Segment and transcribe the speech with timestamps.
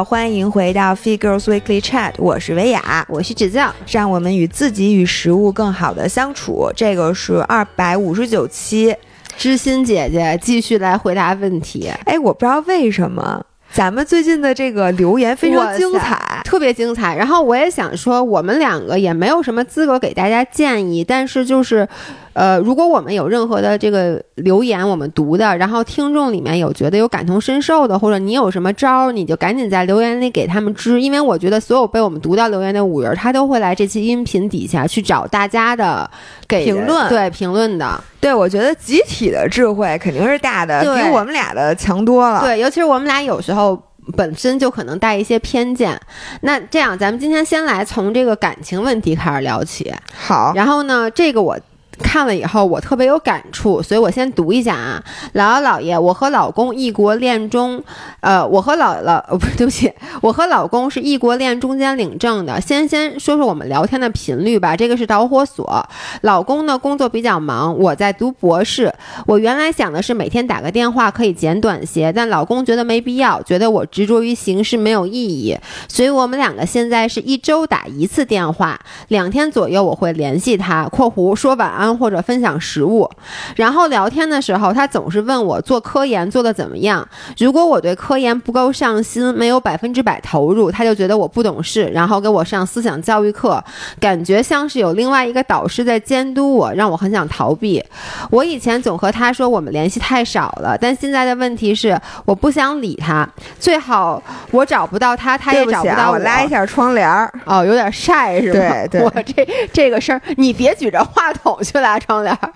[0.00, 6.72] 好，欢迎回到 Fee Girls Weekly Chat，我是维亚，我是指教，让我们与自己与食物更好的相处。
[6.74, 8.96] 这个是二百五十九期，
[9.36, 11.92] 知心姐姐继续来回答问题。
[12.06, 13.44] 哎，我不知道为什么。
[13.72, 17.14] 咱们最近的这个留言非常精彩，特别精彩。
[17.14, 21.86] 然后我也想说，我们两个也没有什么资格给大家建议，但是就是，
[22.32, 36.08] 呃，如果我们有任何的这个留言，我们读的，然后听众里面有觉得有感同身受的，或者你有什么招儿，你就赶紧在留言里给他们支，因为我觉得所有被我们读到留言的五人，他都会来这期音频底下去找大家的
[36.46, 38.02] 给评论，对评论的。
[38.20, 42.40] 对，我觉得集体的智慧肯定是大的，比我们俩的强多了。
[42.42, 43.76] 对，尤其是我们俩有时候
[44.16, 46.00] 本身就可能带一些偏见。
[46.42, 49.92] 那这样，咱们今天先来从这个感情问题开始聊起。
[50.14, 51.58] 好，然后呢，这个我。
[52.02, 55.02] 看了以后，我特别有感触，所以我先读一下啊。
[55.34, 57.82] 姥姥姥爷，我和老公异国恋中，
[58.20, 62.60] 呃，我和姥姥， 哦，不是对不起，我和老公是异国恋中间领证的。
[62.60, 65.86] 先先说说我们聊天的频率吧，这个是导火索。
[66.22, 68.92] 老公呢工作比较忙，我在读博士。
[69.26, 81.89] 我原来想的是每天打个电话可以简短些，但老公觉得没必要，觉得我执着于形式没有意义，所以我们两个现在是一周打一次电话，两天左右我会联系他（括弧说晚安）。
[81.96, 83.08] 或者分享食物，
[83.56, 87.06] 然后聊天的时候，他总是问我做科研做的怎么样。
[87.38, 93.62] 如果我对科研不够上心，没有百分之百投入，他就觉得我不懂事，然后给我上思想教育课，
[93.98, 97.82] 感觉像是有另外一个导师在监督我，让我很想逃避。
[98.30, 106.20] 我以前总和他说我们联系太少了，但现在的问题是我不想理他，最好我找不到他，他也找不到我。
[106.20, 108.86] 拉一下窗帘儿，哦，有点晒是吧？
[108.90, 111.79] 对， 我这这个事儿，你别举着话筒去。
[111.80, 112.52] 拉窗帘儿，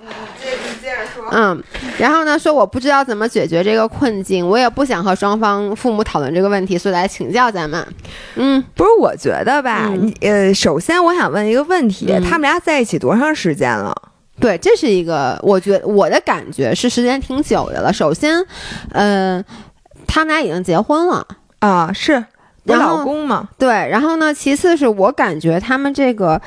[0.00, 0.06] 你
[0.40, 1.24] 接你接着说。
[1.32, 1.62] 嗯，
[1.98, 7.86] 然后呢，说我不知道怎么解决这个困境，我也不想和双方父母讨论这个问题，所以来请教咱们。
[8.34, 13.94] 嗯，不是，我觉得吧，你呃，首先我想问一个问题，他们俩在一起多长时间了？
[14.38, 17.90] 对，这是一个，我觉我的感觉是时间挺久的了。
[17.90, 18.44] 首先，
[18.92, 19.42] 嗯，
[20.06, 21.26] 他们俩已经结婚了
[21.60, 22.22] 啊，是
[22.64, 23.48] 我老公嘛？
[23.56, 26.40] 对，然后呢，其次是我感觉他们这个。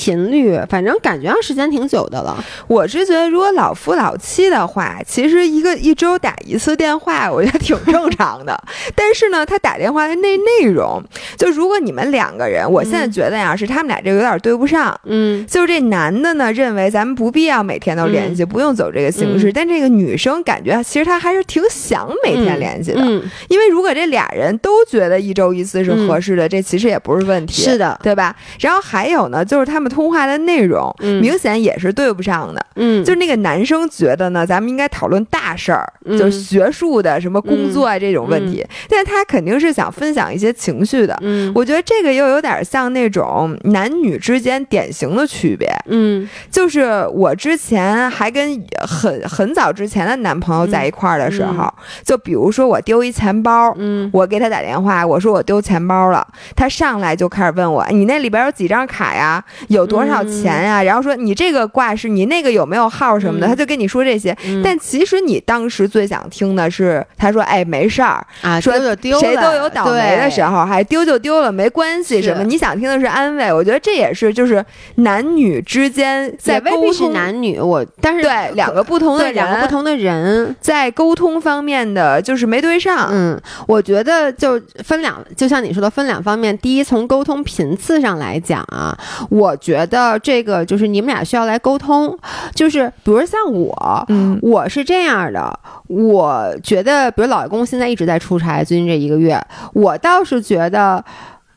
[0.00, 2.42] 频率，反正感觉上时间挺久的了。
[2.66, 8.58] 我是觉得，如果老夫老妻的话，其实一个一周打一次电话，我觉得挺正常的。
[8.96, 11.02] 但是呢，他打电话的那内容，
[11.36, 14.98] 就如果你们两个人，我现在觉得呀，是他们俩这个有点对不上。
[15.04, 19.52] 嗯，就是这男的呢，认为咱们不必要每天都联系，不用走这个形式。
[19.52, 23.02] 但这个女生感觉，其实她还是挺想每天联系的。
[23.02, 27.62] 嗯，因为如果这俩人都觉得一周一次是合适的，这其实也不是问题。
[27.62, 28.34] 是的，对吧？
[28.60, 29.89] 然后还有呢，就是他们。
[29.90, 51.68] 通话的内容明显也是对不上的，嗯，就是那个男生觉得呢，咱们应该讨论大事儿，就是学术的什么工作啊这种问题，但他肯定是想分享一些情绪的，嗯，我觉得这个又有点像那种男女之间典型的区别，嗯，就是我之前还跟很很早之前的男朋友在一块儿的时候，
[52.04, 56.26] 就比如说我丢一钱包，嗯，我给他打电话，我说我丢钱包了，
[56.56, 59.44] 他上来就开始问我，你那里边有几张卡呀？
[59.68, 59.79] 有。
[59.80, 60.82] 有多少钱呀？
[60.82, 64.36] 然后说你这个挂是你那个有没有号什么的，他就跟你说这些。
[64.62, 72.44] 但其实你当时最想听的是，他说：“哎，没事儿啊，说谁都有倒霉的时候，还丢就丢了，没关系。”什么？
[72.44, 73.52] 你想听的是安慰。
[73.52, 74.62] 我觉得这也是就是
[74.96, 83.08] 男女之间在未必是男女，我但是对两个不同的两个不同的人在沟通方面的就是没对上。
[83.12, 86.56] 嗯，我觉得就分两，就像你说的分两方面。
[86.58, 88.98] 第一，从沟通频次上来讲啊，
[89.30, 89.56] 我。
[89.60, 92.16] 觉得这个就是你们俩需要来沟通，
[92.54, 95.58] 就是比如像我，嗯，我是这样的，
[95.88, 99.40] 我觉得，比如老公现在一直在出差，最近这一个月，
[99.72, 101.04] 我倒是觉得，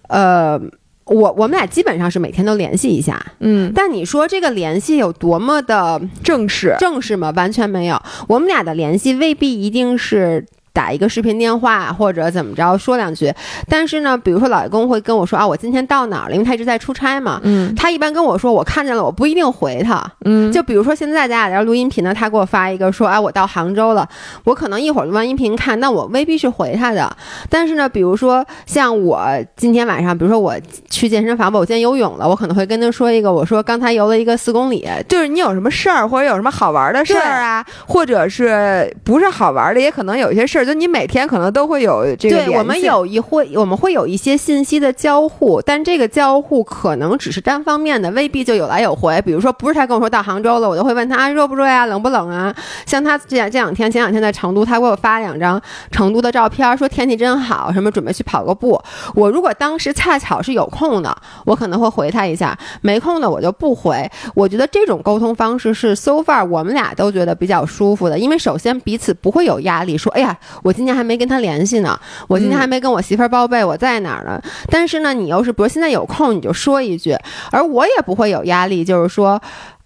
[0.07, 0.59] 呃，
[1.05, 7.31] 我我们俩基本上是每天都联系一下，嗯，但你说这个联系有多么的正式，正式吗？
[7.35, 10.45] 完全没有，我们俩的联系未必一定是。
[10.73, 13.31] 打一个视频电话或者怎么着说两句，
[13.69, 17.39] 但是呢，比如说老公会跟我说啊，我今天到哪儿了，因为他一直在出差嘛。
[17.43, 20.03] 嗯，他一般跟我说我看见了，我不一定回他。
[20.25, 24.07] 嗯，就比如说现在咱俩在录音频呢，他给我发一个说啊，我到杭州了，
[24.45, 27.15] 我可能一会儿录完音频看，那我未必是回他的。
[27.51, 29.23] 但是呢，比如说像我
[29.55, 30.55] 今天晚上，比如说我
[30.89, 40.62] 去健身房吧，我今天游泳了，我可能会跟他说一个，我说刚才游了一个四公里，就是你有什么事儿或者有什么好玩的事儿啊，或者是不是好玩的，也可能有一些事儿。
[40.63, 42.37] 儿，就你每天可能都会有这个。
[42.37, 49.21] 对，我们有一会我们会有一些信息的交互，但这个交互可能只是单方面的，未必就有来有回。
[49.21, 52.53] 比如说，不是他跟我说到杭州了，我就会问他啊热不热呀，冷不冷啊？
[52.85, 55.61] 像他这这两天前两天在成都，他给我发两张
[55.91, 58.81] 成都的照片，说天气真好，什么准备去跑个步。
[59.15, 61.15] 我如果当时恰巧是有空的，
[61.45, 64.09] 我可能会回他一下；没空的我就不回。
[64.35, 74.41] 我觉得这种沟通方式是 so far 我们俩都觉得比较舒服的，因为首先彼此不会有压力，说哎呀，我今天还没跟他联系呢，我今天还没跟我媳妇儿报备我在哪儿呢。
[74.69, 77.17] 但是呢，你要是比如现在有空你就说一句，
[77.51, 79.41] 而我也不会有压力，就是说，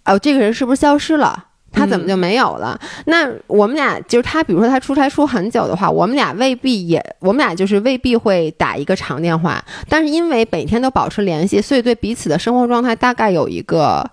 [0.05, 1.45] 哦，这个人是不是消失了？
[1.71, 2.79] 他怎么就没有了？
[3.05, 9.63] 那我们俩就是他，比如说他出差出很久的话，我们俩未必也，我们俩就是未必会打一个长电话。
[9.87, 14.09] 但是因为每天都保持联系，所以对彼此的生活状态大概有一个。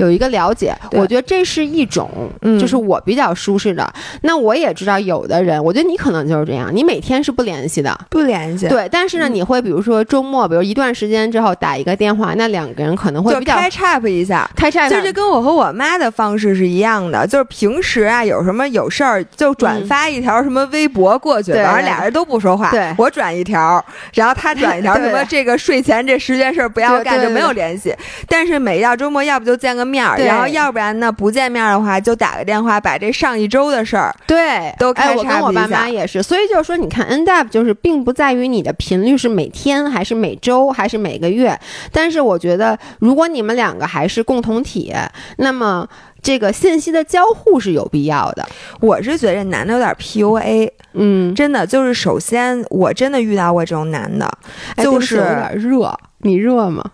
[0.00, 2.10] 有一个了解，我觉得这是一种，
[2.58, 3.92] 就是我比较舒适的。
[4.22, 8.66] 那我也知道有的人，我觉得你可能就是这样，你每天是不联系的，不联系。
[8.68, 27.94] 对，但是呢，你会比如说周末，比如一段时间之后打一个电话，那两个人可能会比较开 chat 一下，开 chat，就是跟我和我妈的方式是一样的，就是平时啊有什么有事儿就转发一条什么微博过去，反正俩人都不说话，对，我转一条，然后他转一条， 什么这个睡前这十件事不要干，就没有联系。
[28.28, 41.58] 但是每到周末，要不就见个面儿，然后要不然呢不见面的话，就打个电话，把这上一周的事儿对都开我跟我爸妈也是，所以就是说，你看 end up 就是并不在于你的频率是每天还是每周还是每个月，
[41.90, 44.94] 但是我觉得如果你们两个还是共同体，
[45.38, 45.86] 那么
[46.22, 48.46] 这个信息的交互是有必要的。
[48.80, 54.30] 我是觉得男的有点 PUA，嗯，真的就是首先我真的遇到过这种男的，
[54.76, 56.84] 就是有点热，你热吗？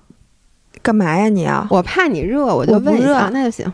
[0.87, 1.67] 干嘛呀你啊？
[1.69, 3.67] 我怕你热，我就问啊，那就行。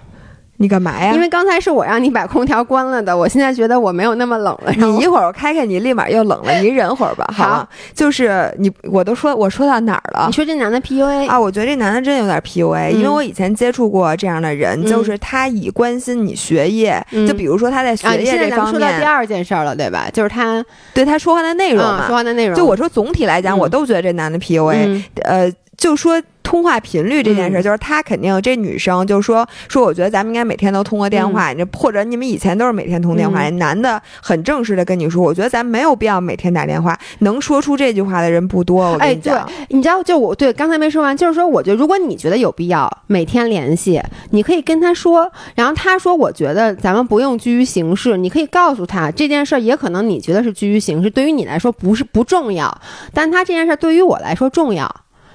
[0.57, 1.13] 你干嘛呀？
[1.13, 4.73] 因为刚才是我让你把空调关了的，我现在觉得我没有那么冷了。
[4.73, 7.29] 你一会儿开开，你立马又冷了，你忍会儿吧。
[7.37, 10.27] 好，就是你，我都说我说到哪儿了？
[10.29, 11.39] 你说这男的 PUA 啊？
[11.39, 18.71] 我觉得这男的真有点 PUA，因为我以前接触过这样的人，就是他以关心你学业，就比如说他在学业这方面。
[18.71, 20.09] 说到第二件事儿了，对吧？
[20.13, 22.57] 就是他对他说话的内容嘛，说话的内容。
[22.57, 25.03] 就我说总体来讲，我都觉得这男的 PUA。
[25.25, 26.23] 呃，就说。
[26.45, 33.49] 通话频率这件事，就是他肯定这女生就说说，我觉得咱们应该每天都通个电话，你或者你们以前都是每天通电话。
[33.51, 38.85] 男的很正式的跟你说，我觉得咱没有必要每天打电话，能说出这句话的人不多。
[38.91, 52.77] 我跟你讲，你知道，就我对刚才没说完，就是说，我觉得如果你觉得有必要每天联系，你可以跟他说，然后他说我觉得咱们不用拘于形式，你可以告诉他这件事儿也可能你觉得是拘于形式，对于你来说不是不重要，
[53.15, 54.93] 但他这件事儿对于我来说重要。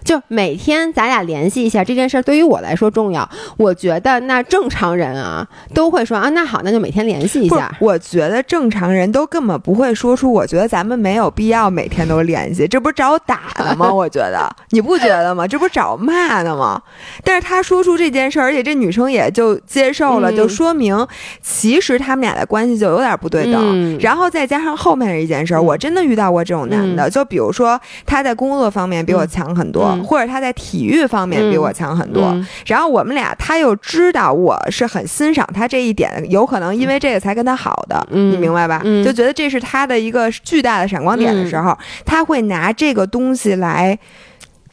[0.07, 3.29] 就每天咱俩联系一下这件事儿，对于我来说重要。
[3.57, 7.69] 我觉得那正常人啊都会说啊，那好，那就每天联系一下。
[7.81, 13.91] 我觉得正常人都根本不会说出，我觉得咱们没有必要每天都联系，这不是找打的吗？
[13.91, 15.45] 我觉得你不觉得吗？
[15.45, 16.81] 这不是找骂的吗？
[17.25, 21.05] 但是他说出这件事儿，而且这女生也就接受了，就说明
[21.41, 23.99] 其实他们俩的关系就有点不对等。
[23.99, 29.96] 然后再加上后面的一件事儿，我真的遇到过这种男的，就比如说他在工作方面比我强很多。
[30.03, 32.35] 或者他在体育方面比我强很多，
[32.65, 38.81] 然后我们俩他又知道我是很欣赏他这一点，有可能因为这个才跟他好的，你明白吧？
[39.03, 43.97] 就觉得这是他的一个巨大的闪光点的时候，他会拿这个东西来，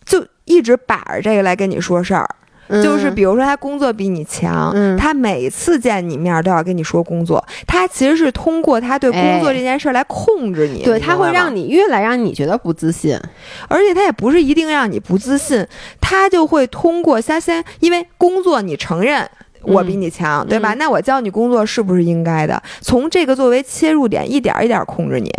[0.05, 2.29] 就一直把着这个来跟你说事儿。
[2.69, 13.19] 就是比如说他工作比你强，他每次见你面都要跟你说工作，他其实是通过他对工作这件事来控制你，对他会让你越来让你觉得不自信，
[13.69, 15.67] 而且他也不是一定让你不自信，
[16.01, 19.29] 他就会通过先先因为工作你承认
[19.63, 20.75] 我比你强，对吧？
[20.75, 22.63] 那我教你工作是不是应该的？
[22.81, 25.31] 从这个作为切入点，一点一点控制你。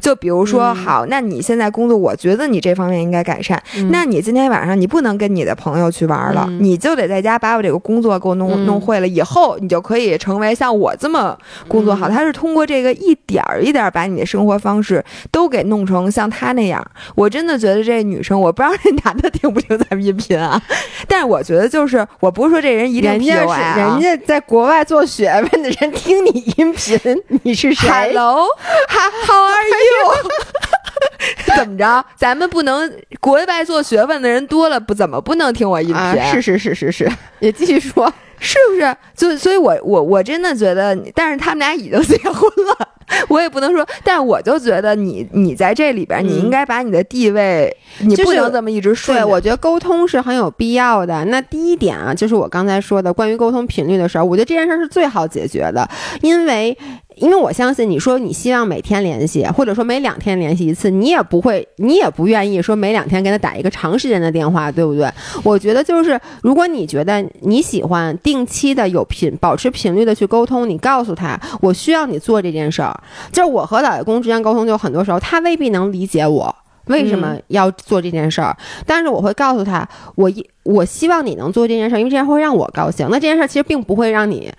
[0.00, 3.62] 就比如说，好，那你现在工作，我觉得你这方面应该改善。
[3.90, 11.36] 那你今天晚上你不能跟你的朋友去玩了，你就得在家把我这个工作给我弄弄会了，以后你就可以成为像我这么
[11.68, 12.08] 工作好。
[12.08, 16.84] 他是通过这个一点儿一点儿把你的生活方式都给弄成像他那样。
[17.14, 20.60] 我真的觉得这女生，我不知道这男的听不听咱们音频啊，
[21.06, 26.98] 但是我觉得就是，我不是说这人一定人家是人家在国外做学问的人听你音频，
[27.42, 29.89] 你是谁？Hello，How are you？
[31.56, 32.04] 怎么着？
[32.16, 36.22] 咱们不能国外做学问的人多了，不怎么不能听我音频？
[36.32, 38.96] 是是是是是， 也继续说，是不是？
[39.16, 42.88] 所以，所以我我我真的觉得，但是他们俩已经结婚了，
[43.28, 43.86] 我也不能说。
[44.02, 49.18] 但我就觉得，你你在这里边，你应该把你的地位，你不能这么一直顺。
[49.18, 51.24] 对，我觉得沟通是很有必要的。
[51.26, 55.88] 那第一点啊，就是我刚才说的关于沟通频率的事儿，我觉得这件事儿是最好解决的，
[56.22, 56.76] 因为。
[57.20, 65.08] 因为我相信你说你希望每天联系，或者说每两天联系一次，你也不会，你也不愿意说每两天给他打一个长时间的电话，对不对？
[65.44, 72.98] 我觉得就是，如果你觉得你喜欢定期的有频保持频率的去沟通，你告诉他我需要你做这件事儿。
[73.30, 76.56] 就是我和老公之间沟通，就很多时候他未必能理解我。
[76.90, 78.56] 为什么要做这件事儿？
[78.84, 83.08] 但是我会告诉他，我一我希望你能做这件事儿，因为这样会让我高兴。
[83.10, 84.52] 那这件事儿其实并不会让你，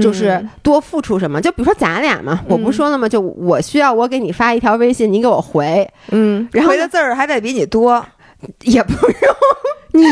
[0.00, 1.40] 就是多付出什么。
[1.40, 3.08] 就比如说咱俩嘛，我不说了吗？
[3.08, 8.04] 就我需要我给你发一条微信，你给我回，嗯，然后回的字儿还得比你多，
[8.62, 9.34] 也不用
[9.92, 10.04] 你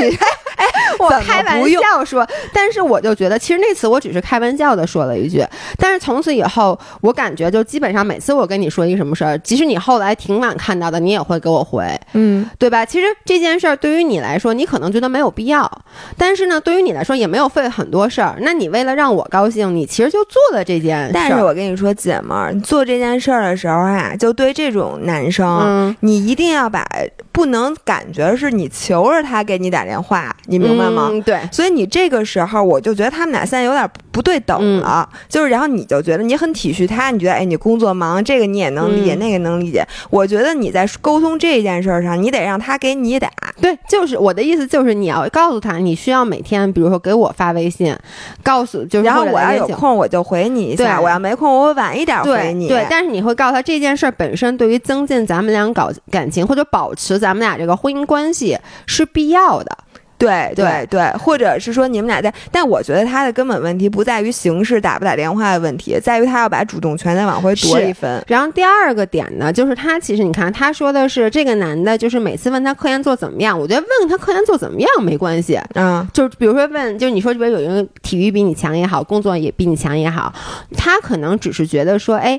[0.56, 0.66] 哎，
[0.98, 5.42] 我开玩笑说，但是我就觉得，其实那次我只是开玩笑的说了一句，
[5.78, 12.84] 但是从此以后，我感觉就基本上每次我跟你说一什么事儿，即使你后来挺晚看到的，你也会给我回，嗯，对吧？
[12.84, 15.70] 其实这件事儿对于你来说，你可能觉得没有必要，
[16.18, 18.36] 但是呢，对于你来说也没有费很多事儿。
[18.40, 21.12] 那你为了让我高兴，你其实就做了这件事。
[21.14, 26.86] 但是我跟你说，姐们儿，做这件事儿的时候啊，就对这种男生，嗯你一定要把
[27.32, 31.08] 不能感觉是你求着他给你打电话，你明白吗？
[31.12, 39.86] 嗯、对，所以你这个时候，我就觉得他们俩现在有点不对等了，就是然后你就觉得你很体恤他，你觉得哎，你工作忙，这个你也能理解，嗯那个能理解。
[40.10, 43.30] 我觉得你在沟通这件事儿上，你得让他给你打。
[43.60, 47.96] 对，就是我的意思，就是你要告诉他，你需要每天，比如说给我发微信，
[48.42, 52.66] 告诉就是然后我要有空我就回你一下，对我要没空我会晚一点回你。
[52.66, 59.78] 对对，但是你会告诉他这件事儿本身对于增进咱们俩搞感情或者保持咱们俩这个婚姻关系是必要的。
[60.20, 68.22] 对对对对，或者是说你们俩在，但我觉得他的根本问题不在于形式打不打电话的问题，在于他要把主动权再往回夺一分。
[68.28, 80.32] 然后第二个点呢，就是他其实你看他说的是这个男的，就是每次问他科研做怎么样，我觉得问他科研做怎么样没关系，嗯，就是比如说问，就是你说这边有人体育比你强也好，工作也比你强也好，
[80.76, 82.38] 他可能只是觉得说，哎。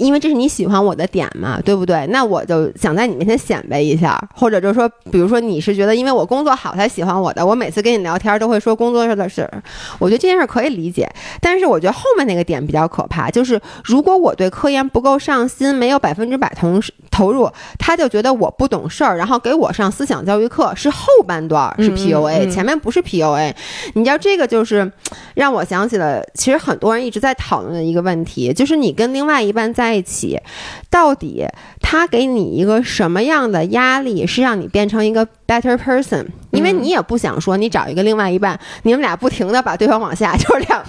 [0.00, 2.06] 因为这是你喜欢我的点嘛，对不对？
[2.08, 9.62] 那我就想在你面前显摆一下，或者就是说，比如说你是觉得因为我工作好才喜欢我的，我每次跟你聊天都会说工作上的事儿，
[9.98, 11.08] 我觉得这件事可以理解。
[11.40, 23.52] 但是我觉得后面那个点比较可怕，就是如果我对科研不够上心，没有百分之百同投入，他就觉得我不懂事儿，然后给我上思想教育课，是后半段是嗯 PUA，、嗯前面不是 PUA。
[23.94, 24.90] 你知道这个就是
[25.34, 30.40] 让我想起了，其实很多人一直在讨论的一个问题，就是你跟另外一半在一起，
[30.88, 31.46] 到底
[31.80, 36.26] 他给你一个什么样的压力，是让你变成一个 better person？
[36.50, 40.82] 因为嗯你也不想说你找一个另外一半，你们俩不停的把对方往下， 就是两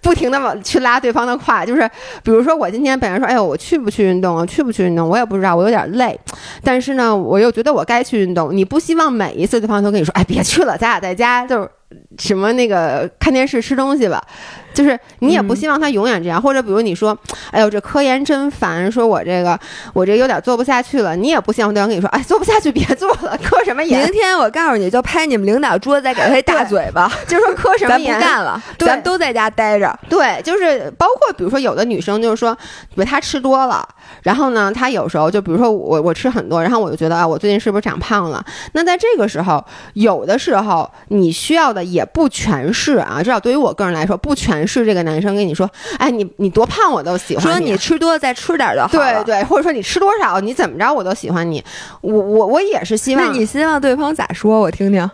[0.00, 1.88] 不停的往去拉对方的胯，就是
[2.22, 4.44] 比如说我今天本来说，哎呦，我去不去运动啊？
[4.44, 5.08] 去不去运动？
[5.08, 6.18] 我也不知道，我有点累，
[6.62, 8.54] 但是呢，我又觉得我该去运动。
[8.54, 11.68] 你不希望每一次对方都跟你说，哎，别去了，咱俩在家就是。
[12.18, 14.22] 什么那个看电视吃东西吧，
[14.72, 17.16] 就是你也不希望他永远这样，或者比如你说，
[17.50, 19.58] 哎呦这科研真烦，说我这个
[19.92, 28.86] 我这有点做不下去了，你也不希望对方跟你说，哎做不下去别做了， 科什么研明，天我告诉你就拍你们领导桌子，再给他一大嘴巴，就是说科什么咱不，干了，对。
[28.88, 29.98] 咱都在家待着。
[30.08, 32.54] 对，就是包括比如说有的女生就是说，
[32.90, 33.88] 比如她吃多了，
[34.22, 38.44] 然后呢，她有时候就比如说我我吃很多，然后我就觉得啊，我最近是不是长胖了？
[38.72, 49.24] 那在这个时候，有的时候你需要的也不全是啊，至少对于我个人来说，不全是这个男生跟你说，哎，你你多胖我都喜欢说你你吃多了再吃点儿就好了。
[49.24, 51.62] 对对，或者说你吃多少，你怎么着我都喜欢你。
[52.00, 54.60] 我我我也是希望那你希望对方咋说？
[54.60, 55.10] 我听听。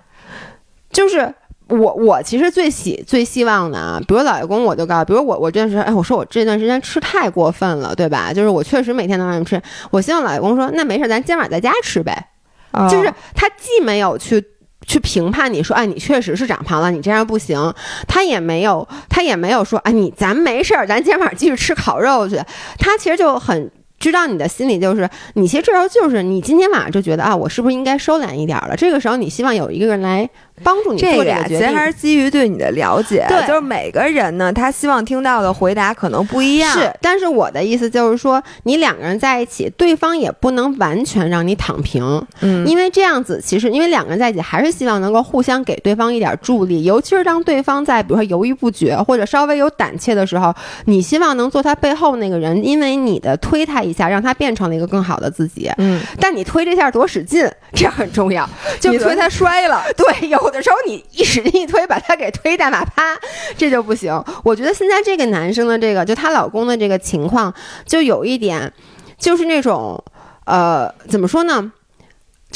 [0.90, 1.32] 就是
[1.68, 8.32] 我我其实最喜最希望的啊，比如老公我就告诉，比如我我这段时间，哎，我说我这段时间吃太过分了，对吧？
[8.32, 12.28] 就是我确实每天都让你吃，我希望老公说那没事，咱今晚在家吃呗。
[12.72, 14.44] 哦就是他既没有去。
[14.86, 17.74] 去评判你说，哎，你确实是长胖了，你这样不行。
[18.06, 22.36] 他也没有，他也没有说，哎，你咱没事儿，咱今天晚上继续吃烤肉去。
[22.78, 28.76] 他其实就很知道你的心理就是，你其实这时候就是你今天晚上就觉得啊，我是不是应该收敛一点了？
[28.76, 30.28] 这个时候你希望有一个人来
[30.62, 31.58] 帮助你做这个决定。
[31.58, 33.24] 其实还是基于对你的了解。
[33.28, 36.70] 对就是每个人呢，他希望听到的回答可能不一样。
[36.72, 50.54] 是，但是我的意思就是说，你两个人在一起，对方也不能完全让你躺平，嗯，因为这样子其实，因为两个人在一起还是希望能够互相给对方一点助力，尤其是当对方在比如说犹豫不决或者稍微有胆怯的时候，
[50.86, 55.70] 你希望能做他背后那个人，因为你的推他一下，让他变成了一个更好的自己。
[55.78, 58.48] 嗯，但你推这下多使劲，这很重要。
[58.80, 59.82] 就你推他摔了。
[59.96, 63.18] 对，有有的时候你一使劲一推，把他给推大马趴，
[63.58, 64.12] 这就不行。
[64.44, 67.52] 我觉得现在这个男生的这个，就她老公的这个情况，
[67.84, 68.72] 就有一点，
[69.18, 70.02] 就是那种，
[70.44, 71.72] 呃，怎么说呢？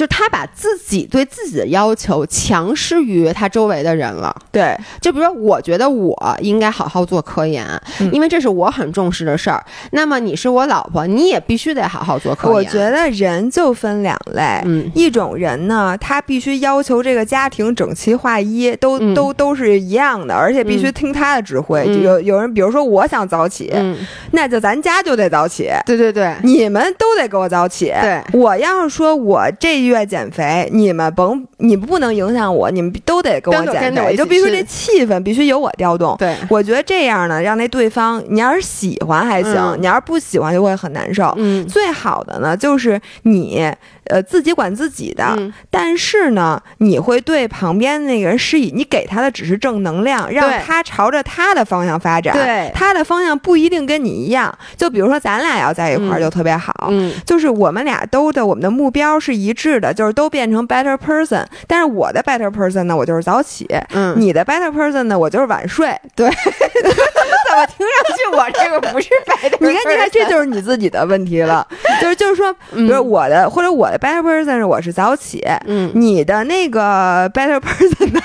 [0.00, 4.35] 就他把自己对自己的要求强施于他周围的人了。
[4.50, 7.66] 对，就比如说，我觉得我应该好好做科研，
[8.00, 9.62] 嗯因为这是我很重视的事儿。
[9.92, 12.54] 那么你是我老婆，你也必须得好好做科研。
[12.54, 21.85] 我觉得人就分两类，嗯一种人呢，他必须要求这个家庭整齐划一，都、嗯都都是一样的，而且必须嗯听他的指挥。
[21.87, 23.95] 嗯有有人，比如说我想早起，嗯，
[24.30, 25.69] 那就咱家就得早起。
[25.85, 27.92] 对对对，你们都得给我早起。
[28.00, 34.16] 对我要是说我这月减肥，你们甭，你们不能影响我，你们都得跟我减肥。
[34.16, 36.16] 就比如说这气氛必须由我调动。
[36.18, 41.35] 对，我觉得这样呢，让那对方，你要是喜欢还行，嗯你要是不喜欢就会很难受。
[41.37, 43.70] 嗯最好的呢，就是你
[44.04, 52.35] 呃自己管自己的，嗯但是呢，你会对旁边那个人施以，你给他的只是正能量，让他朝着他的方向发展。
[52.35, 54.52] 对他的方向不一定跟你一样。
[54.76, 56.88] 就比如说咱俩要在一块儿嗯就特别好。
[56.90, 61.44] 嗯就是我们俩都的我们的目标是一致的，就是都变成 better person。
[61.66, 65.88] 但是我的 better person 呢，我就是早起；嗯，你的 better person 呢，我就是晚睡。
[66.14, 66.28] 对
[66.80, 69.56] 怎么听上去我这个不是 better？？
[69.60, 71.66] 你看，你看，这就是你自己的问题了。
[72.00, 78.20] 就是就是说，比如我的或者我的 better person 是我是早起，嗯，你的那个 better person 呢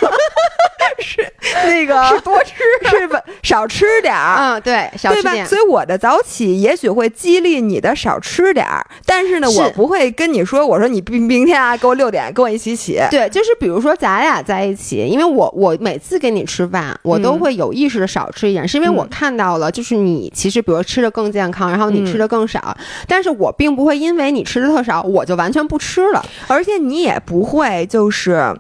[0.99, 1.27] 是
[1.67, 2.53] 那个是多吃
[2.89, 3.21] 是吧？
[3.43, 4.37] 少吃点儿。
[4.39, 5.31] 嗯，对，少对吧？
[5.31, 5.45] 吃点。
[5.45, 12.97] 所以我的早起也许会激励你的少吃点儿，但是呢，是我不会跟你说，我说你明明天啊，给我六点跟我一起起。
[13.11, 22.75] 对，就是比如说咱俩在一起，因为我我每次跟你吃饭，我都嗯会有意识的少吃一点，是因为我嗯看到了，就是你其实比如吃的更健康，然后你嗯吃的更少，
[23.07, 26.25] 但是我并不会因为你吃的特少，我就完全不吃了。
[26.47, 28.55] 而且你也不会就是。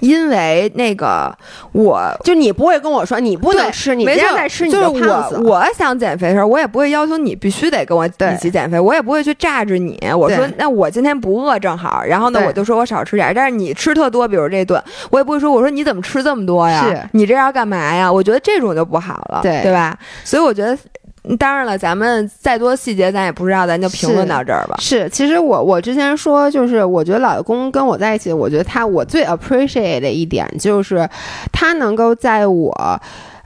[0.00, 1.34] 因为那个
[1.72, 5.40] 我就你不会跟我说你不能吃，你没错这样再吃你就是胖死了。
[5.42, 9.98] 我我想减肥的时候，我也不会要求你必须得跟我一起减肥，我也不会去榨着你。
[10.16, 17.08] 我说那我今天不饿正好，然后呢我就说我少吃点儿，但是你吃特多，比如这顿，我也不会说我说你怎么吃这么多呀？
[17.12, 18.10] 你这要干嘛呀？
[18.10, 19.98] 我觉得这种就不好了，对对吧？
[20.24, 20.76] 所以我觉得。
[21.24, 24.76] 嗯当然了，咱们再多细节咱也不知道，咱就评论到这儿吧。
[24.78, 31.08] 是，其实我我之前说，就是我觉得老公跟我在一起，我觉得他我最 appreciate 的一点就是，
[31.52, 33.00] 他能够在我。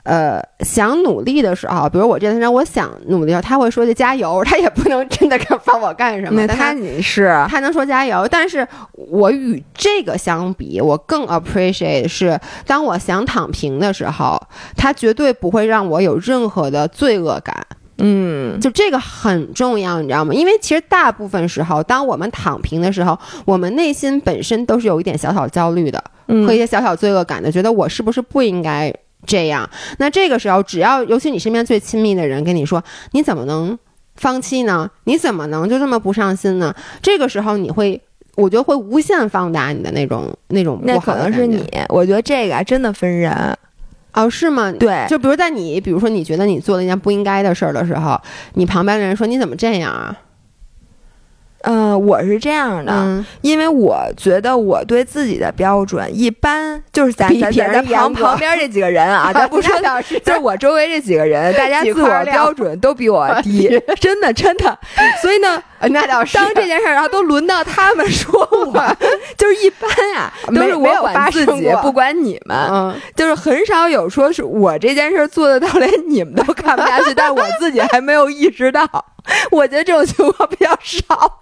[0.05, 6.37] 呃，想努力的时候，比如我这段时间我想努力的时候，他会说句加油，他也不能真的帮我干什么。
[6.37, 14.39] 但那他你是他能说加油，但是我与这个相比，我更 appreciate 是，当我想躺平的时候，
[14.77, 17.65] 他绝对不会让我有任何的罪恶感。
[17.97, 20.33] 嗯就这个很重要，你知道吗？
[20.33, 28.93] 因为其实大部分时候，当我们躺平的时候，我们内心本身都是有一点小小焦虑的，嗯和一些小小罪恶感的，觉得我是不是不应该
[29.25, 29.69] 这样？
[29.99, 33.77] 那这个时候，只要尤其你身边最亲密的人跟你说，你怎么能
[34.15, 34.89] 放弃呢？
[35.03, 36.75] 你怎么能就这么不上心呢？
[37.01, 38.01] 这个时候，你会。
[38.37, 43.31] 我觉得会无限放大你的那种那种不那好的可能是你，我觉得这个啊真的分人。
[44.11, 44.73] 哦，是吗？
[44.73, 48.19] 对，就比如在你，比如说你觉得你做了一件不应该的事儿的时候，
[48.55, 50.13] 你旁边的人说你怎么这样啊？
[51.65, 59.75] 嗯、我是这样的，嗯，因为我觉得我对自己的标准一般，就是咱咱咱咱旁旁边这几个人啊， 咱不说
[60.23, 63.67] 就是我周围这几个人，大家自我标准都比我低，
[63.99, 64.77] 真的真的。
[65.21, 66.37] 所以呢，呃那倒是。
[66.37, 68.97] 当这件事儿，然后都轮到他们说我，
[69.37, 78.87] 就是一般啊，都是我管自己，不管你们，嗯，就是很少有说是我这件事儿做得到，连你们都看不下去，但是我自己还没有意识到。
[79.51, 81.39] 我觉得这种情况比较少。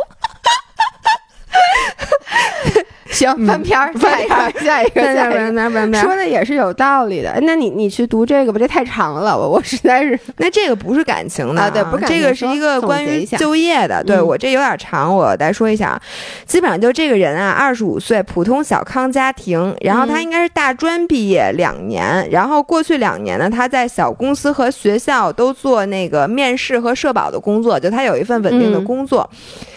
[3.13, 5.51] 行，翻篇儿，翻一个，下一个，下一个。
[5.51, 14.03] 那那说的也是有道理的，那你你去读这个吧，这太长了，我我实在是 那这个不是感情的啊对不是这个是一个关于就业的。
[14.03, 16.01] 对嗯我这有点长，我来说一下啊。
[16.45, 29.29] 基本上就这个人啊，二十五岁，普通小康家庭，然后他嗯应该是大专毕业两年，然后过去两年呢，他在小公司和学校都做那个面试和社保的工作，就他有一份稳定的嗯工作。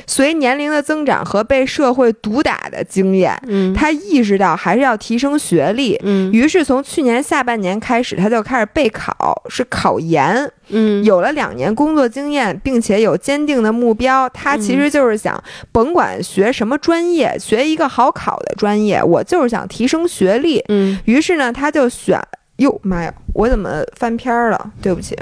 [0.09, 5.99] 随年龄的增长和被社会毒打的经验，嗯他意识到还是要提升学历。
[6.03, 10.51] 嗯于是从去年下半年开始，他就开始备考，是考研。
[10.69, 20.65] 嗯有了两年工作经验，并且有坚定的目标，他其实就是想，甭管学什么专业，学一个好考的专业，我就是想提升学历。
[20.69, 22.21] 嗯于是呢，他就选，
[22.57, 24.73] 哟妈呀，我怎么翻篇儿了？
[24.83, 25.17] 对不起。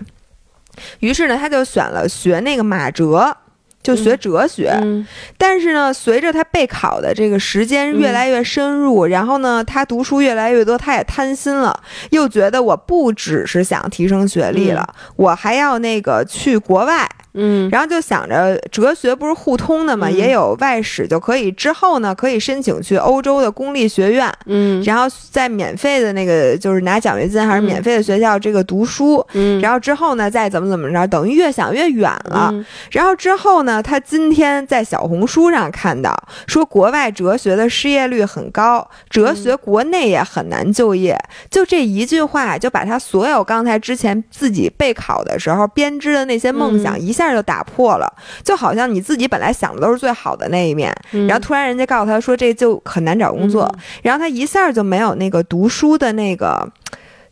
[1.00, 3.36] 于是呢，他就选了学那个马哲。
[3.84, 5.06] 就学哲学，嗯。
[5.38, 11.78] 但是呢，随着他备考的这个时间越来越深入，然后呢，他读书越来越多，他也贪心了，
[12.10, 17.08] 又觉得我不只是想提升学历了，我还要那个去国外。
[17.34, 20.14] 嗯，然后就想着哲学不是互通的嘛，嗯。
[20.14, 32.50] 也有外史，就可以之后呢可以申请去欧洲的公立学院，嗯，然后在免费的那个就是拿奖学金还是嗯免费的学校这个读书，嗯，然后之后呢再怎么怎么着，等于越想越远了。
[32.52, 32.64] 嗯。
[32.92, 36.14] 然后之后呢，他今天在小红书上看到
[36.46, 41.18] 说，国外哲学的失业率很高，哲学国内也很难就业。
[41.50, 47.00] 就这一句话，就把他所有刚才之前自己备考的时候编织的那些梦想，嗯。
[47.04, 48.12] 一下就打破了。
[48.42, 56.68] 就好像你自己本来想的都是最好的那一面，嗯然后突然人家告诉他说这就很难找工作，然后他一下就没有那个读书的那个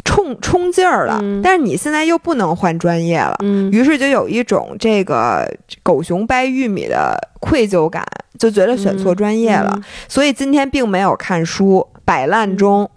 [0.05, 1.19] 冲冲劲儿了。
[1.23, 3.37] 嗯但是你现在又不能换专业了。
[3.41, 5.47] 嗯于是就有一种这个
[5.83, 8.05] 狗熊掰玉米的愧疚感，
[8.39, 12.89] 就觉得选错专业了，嗯所以今天并没有看书，摆烂中。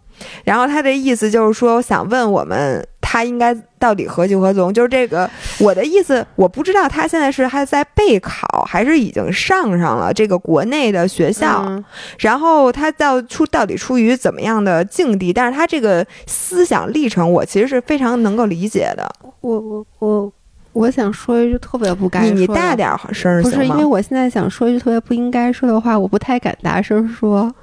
[0.46, 3.54] 然后他的意思就是说，想问我们他应该
[3.86, 4.74] 到底何去何从？
[4.74, 11.64] 就是这个，我的意思，我不知道他现在是还在备考，还是已经上上了这个国内的学校。
[11.68, 11.86] 嗯
[12.18, 15.32] 然后他到出到底出于怎么样的境地？
[15.32, 19.08] 但是他这个思想历程，我其实是非常能够理解的。
[19.42, 20.34] 我我我
[20.74, 27.54] 我想说一句特别不该你大点儿声儿不是因为我现在想说一句特别不应该说的话，我不太敢大声说。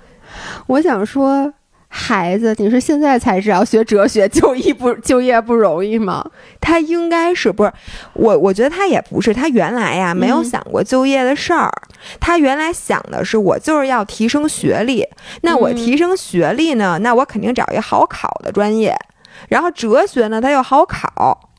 [0.68, 1.52] 我想说，
[1.94, 6.24] 孩子，你是现在才知道学哲学就业不就业不容易吗？
[6.58, 7.72] 他应该是不是
[8.14, 8.38] 我？
[8.38, 11.70] 我觉得他也不是，他原来呀没有嗯想过就业的事儿。
[12.18, 15.06] 他原来想的是，我就是要提升学历。
[15.42, 16.98] 那我嗯提升学历呢？
[17.02, 18.96] 那我肯定找一个好考的专业。
[19.50, 21.50] 然后哲学呢，它又好考。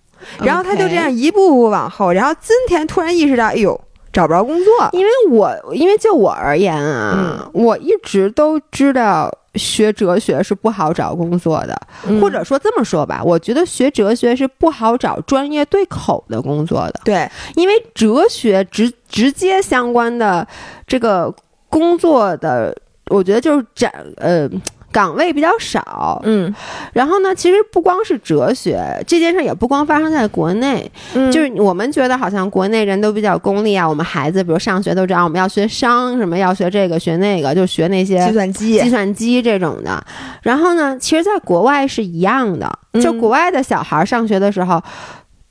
[0.41, 2.11] 然后他就这样一步步往后。
[2.11, 3.79] 然后今天突然意识到，哎呦，
[4.13, 4.89] 找不着工作。
[4.93, 11.75] 因为我因为就我而言啊，嗯我一直都知道学哲学是不好找工作的，
[12.07, 20.47] 嗯或者说这么说吧，我觉得学哲学是不好找专业对口的工作的，对，因为哲学直直接相关的
[20.87, 21.33] 这个
[21.67, 22.73] 工作的，
[23.09, 24.49] 我觉得就是展呃。
[24.93, 26.53] 岗位比较少，嗯，
[26.93, 31.29] 然后呢，其实不光是哲学这件事，也不光发生在国内，嗯。
[31.31, 38.79] 就是我们觉得好像国内人都比较功利啊，我们孩子比如上学都知道我们要学商，什么要学这个学那个，就学那些计算机。
[38.79, 40.01] 计算机这种的。
[40.43, 43.01] 然后呢，其实，在国外是一样的，嗯。
[43.01, 44.79] 就国外的小孩上学的时候，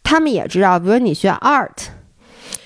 [0.04, 1.68] 他们也知道，比如你学 art，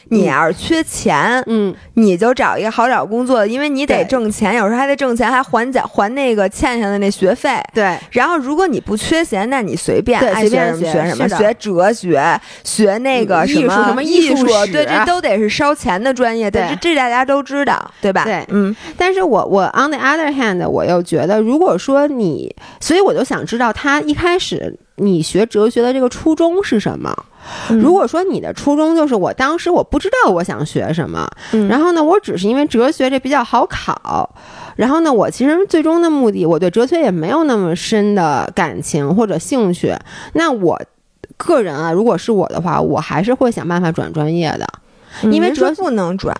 [0.08, 7.60] 你要是缺钱，嗯，你就找一个好找工作的，因为你得挣钱，有时候还得挣钱，还还奖还那个欠下的那学费。
[7.74, 16.62] 对，然后，如果你不缺钱，那你随便爱学学什么学什么，学哲学，学那个嗯什么什么艺艺术史对，这都得是烧钱的专业，对。
[16.70, 18.22] 这这大家都知道，对吧？
[18.24, 18.44] 对？
[18.50, 18.74] 嗯。
[18.96, 27.12] 但是我我 on the other hand，我又觉得，如果说你，所以我就想知道他一开始你学哲学的这个初衷是什么。
[27.70, 27.78] 嗯。
[27.78, 31.68] 如果说你的初衷就是我当时我不知道我想学什么，嗯。
[31.68, 34.28] 然后呢，我只是因为哲学这比较好考，
[34.76, 39.94] 然后呢，我其实最终的目的，我对哲学也没有那么深的感情或者兴趣。
[40.34, 40.80] 那我
[41.36, 44.66] 个人啊，如果是我的话，我还是会想办法转专业的。
[45.22, 46.36] 因为人说哲不能转，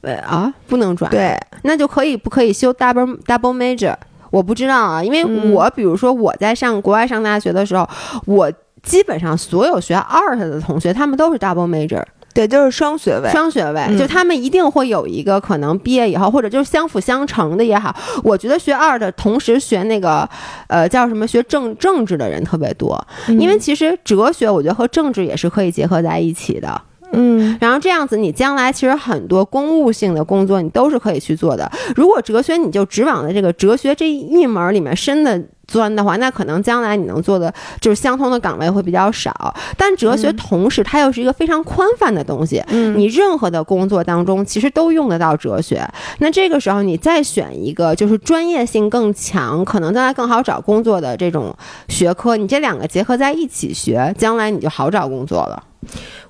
[0.00, 3.94] 对啊，不能转，对，那就可以不可以修 double double major？
[4.30, 5.52] 我不知道啊，因为嗯。
[5.52, 7.88] 我、比如说我在上国外上大学的时候，
[8.26, 12.02] 我基本上所有学 art 的同学，他们都是 double major
[12.34, 13.28] 对，就是双学位。
[13.30, 17.92] 双学位，嗯就他们一定会有一个可能毕业以后，或者就是相辅相成的也好。
[18.22, 20.28] 我觉得学 art 同时学那个
[20.68, 26.80] 呃叫什么学政政治的人特别多，嗯因为其实哲学我觉得和政治也是可以结合在一起的。
[27.12, 31.70] 嗯然后这样子，你将来其实很多公务性的工作你都是可以去做的。
[31.96, 39.54] 如果哲学你就只往的这个哲学这一门里面深的钻的话，那可能将来你能做的就是相同的岗位会比较少。
[39.76, 45.86] 但哲学嗯同时它又是一个非常宽泛的东西，嗯你任何的工作当中其实都用得到哲学。
[46.18, 51.54] 那这个时候你再选一个就是专业性更强，可能将来更好找工作的这种
[51.88, 55.64] 学科，你这两个结合在一起学，将来你就好找工作了。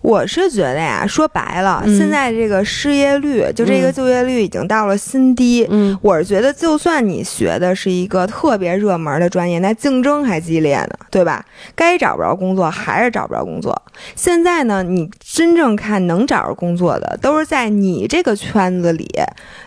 [0.00, 5.66] 我是觉得呀，说白了，嗯现在这个失业率，就这个嗯就业率已经到了新低。
[5.70, 11.44] 嗯我是觉得，就算你学的是一个特别热门的专业，那竞争还激烈呢，对吧？
[11.74, 13.80] 该找不着工作还是找不着工作。
[14.14, 19.08] 现在呢，你真正看能找着工作的，都是在你这个圈子里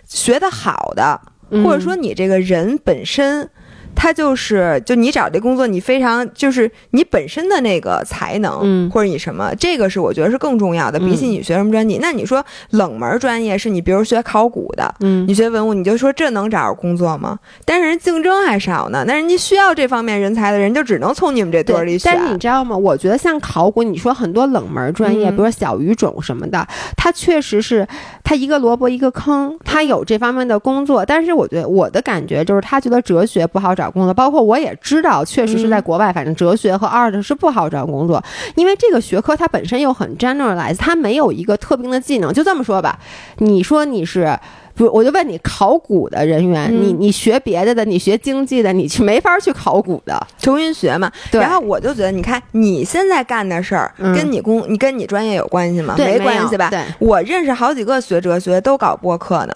[0.08, 3.50] 学得好的，嗯或者说你这个人本身
[3.96, 12.00] 它就是就你找这工作，你非常就是你本身的那个才能，嗯或者你什么，这个是我觉得是更重要的，比起你学什么专辑。
[12.02, 17.38] 那你说冷门专业是你比如学考古的，嗯你学文物，你就说这能找着工作吗？
[17.66, 22.12] 但是人竞争还少呢，那人家需要这方面人才的人就只能从你们这堆里，选。
[22.14, 22.76] 但是你知道吗？
[22.76, 27.88] 我觉得像考古，你说很多冷门专业，嗯比如说小语种什么的，它确实是
[28.24, 31.06] 它一个萝卜一个坑，它有这方面的工作。
[31.06, 38.22] 但是我觉得我的感觉就是，他觉得哲学不好找工作，包括我也知道，确实是在国外，反正哲学和 art 是不好找工作，
[38.56, 42.32] 因为这个学科它本身又很 generalize，它没有一个特定的技能。
[42.34, 43.00] 就这么说吧，
[43.38, 44.38] 你说你是。
[44.74, 50.17] 不，我就问你，考古的人员，嗯你你学别的的，你学经济的，你去没法去考古的。
[50.39, 51.12] 重新学嘛。
[51.30, 55.94] 对然后我就觉得，你看你现在干的事儿，嗯跟你工你跟你专业有关系吗？
[55.98, 56.70] 没关系吧？
[56.70, 59.54] 对，我认识好几个学哲学都搞播客呢。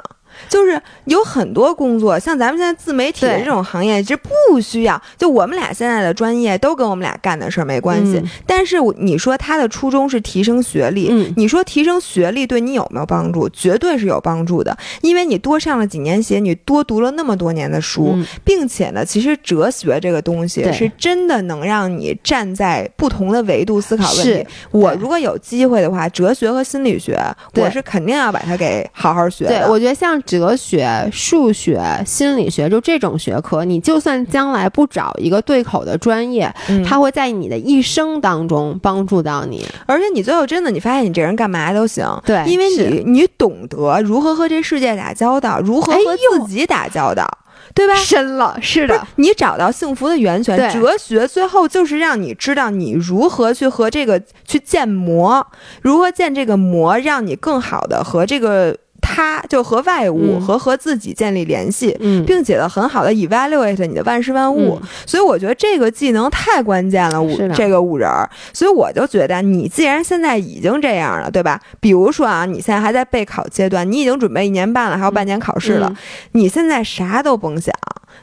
[0.50, 5.02] 就是有很多工作，像咱们现在自媒体的这种行业，这不需要。
[5.18, 8.18] 就我们俩现在的专业都跟我们俩干的事儿没关系。
[8.18, 13.50] 嗯但是你说他的初衷是提升学历，嗯你说提升学历对你有没有帮助？
[13.50, 27.20] 绝对是有帮助的，因为你多上了几年学，你多读了那么多年的书，嗯并且呢，其实哲学这个东西是真的能让你站在不同的维度思考问题我如果有机会的话，哲学和心理学，
[27.56, 29.60] 我是肯定要把它给好好学的。
[29.60, 39.66] 对，我觉得像哲学、数学、心理学，就这种学科，你就算将来不找一个对口的专业，嗯它会在你的一生当中帮助到你。
[39.86, 47.26] 而且你最后真的，你发现你这人干嘛都行，对因为你你懂得如何和这世界打交道，如何哎和自己打交道，
[47.74, 47.96] 对吧？
[47.96, 50.58] 深了，是的是，你找到幸福的源泉。
[50.72, 55.46] 哲学最后就是让你知道你如何去和这个去建模，
[55.82, 60.42] 如何建这个模，让你更好的和这个他就和外物、嗯。
[60.42, 61.96] 和和自己建立联系。
[62.00, 71.62] 嗯，并且呢，很好的 evaluate 你的万事万物，所以我觉得这个技能太关键了，五这个五人儿，所以我就觉得你既然现在已经这样了，对吧？
[71.80, 75.96] 比如说啊，你现在还在备考阶段，你已经准备一年半了，还有半年考试了，嗯。
[76.32, 77.74] 你现在啥都甭想，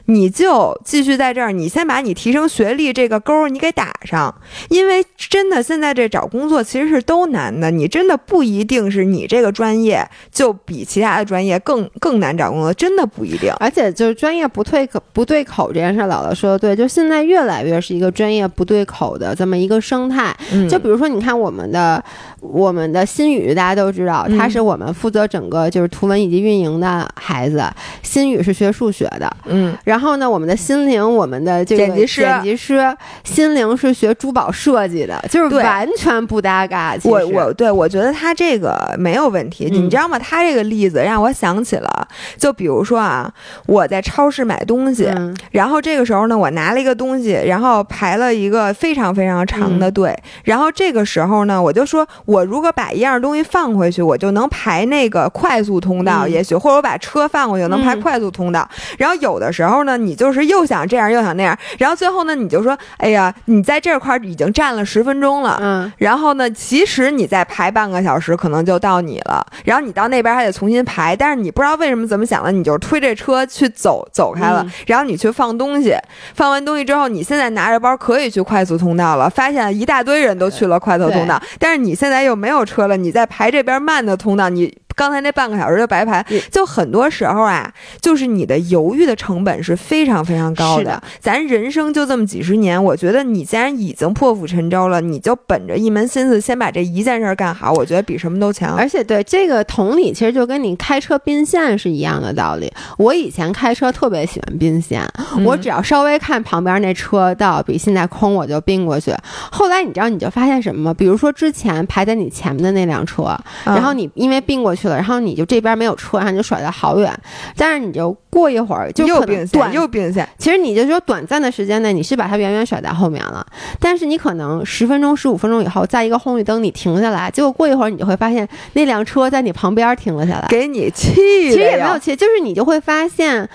[0.05, 4.33] 你就继续在这儿，你先把你提升学历这个勾儿你给打上，
[4.69, 13.51] 因为真的现在这找工作其实是都难的，你真的不一定是你这个专业就比其他的专业更更难找工作，真的不一定。
[13.59, 20.33] 而且就是专业不对口不对口这件事儿，姥姥说的对，就现在越来越是一个专业不对口的这么一个生态。
[20.53, 22.01] 嗯就比如说，你看我们的
[22.39, 27.61] 我们的新宇，大家都知道，嗯他是我们负责整个就是图文以及运营的孩子。
[28.01, 36.95] 新宇是学数学的，嗯然后呢，我们的心灵，我们的这个剪辑师剪辑师心灵是学珠宝设计的，就是完全不搭嘎。
[37.03, 40.17] 我我对我觉得他这个没有问题，嗯你知道吗？
[40.19, 43.31] 他这个例子让我想起了，就比如说啊，
[43.67, 58.67] 我在超市买东西，嗯然后这个时候呢，我拿了一个东西，然后排了一个非常非常长的队，然后这个时候呢，我就说我如果把一样东西放回去，我就能排那个快速通道，嗯也许或者我把车放过去，能排嗯快速通道。
[58.97, 69.45] 然后有的时候呢，你就是又想这样又想那样，然后最后呢，你就说，哎呀，你在这块儿已经站了十分钟了，嗯，然后呢，其实你再排半个小时，可能就到你了。
[69.63, 74.63] 然后你到那边还得重新排，但是你不知道为什么怎么想的，你就推这车去走走开了。
[74.63, 75.95] 嗯然后你去放东西，
[76.35, 84.77] 放完东西之后，你现在拿着包可以去快速通道了，发现一大堆人都去了快速通道，但是你现在又没有车了，你在排这边慢的通道，你。
[84.95, 98.75] 刚才那半个小时就白排嗯，就很多时候啊，就是你的犹豫的成本是非常非常高是的咱人生就这么几十年，我觉得你既然已经破釜沉舟了，你就本着一门心思，先把这一件事儿干好，我觉得比什么都强。
[98.75, 102.71] 而且对这个同理，其实就跟你开车并线是一样的道理。
[102.97, 105.01] 我以前开车特别喜欢并线，
[105.35, 109.13] 嗯我只要稍微看旁边那车道比现在空，我就并过去。
[109.51, 110.93] 后来你知道你就发现什么吗？
[110.93, 117.13] 比如说之前排在你前面的那辆车，嗯然后你因为并过去了，然后你就这边没有车，然后你就甩得好远。
[117.55, 123.45] 但是你就过一会儿就又并线，又并线，其实你就说短暂的时间内，你是把它远远甩在后面了，
[123.79, 130.47] 但是你可能十分钟、十五分钟以后，在一个红绿灯你停下来，结果过一会儿你就会发现那辆车在你旁边停了下来。
[130.49, 131.59] 给你气其实。
[131.59, 133.49] 也没有气，就是你就会发现，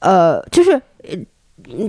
[0.00, 1.16] 呃，就是呃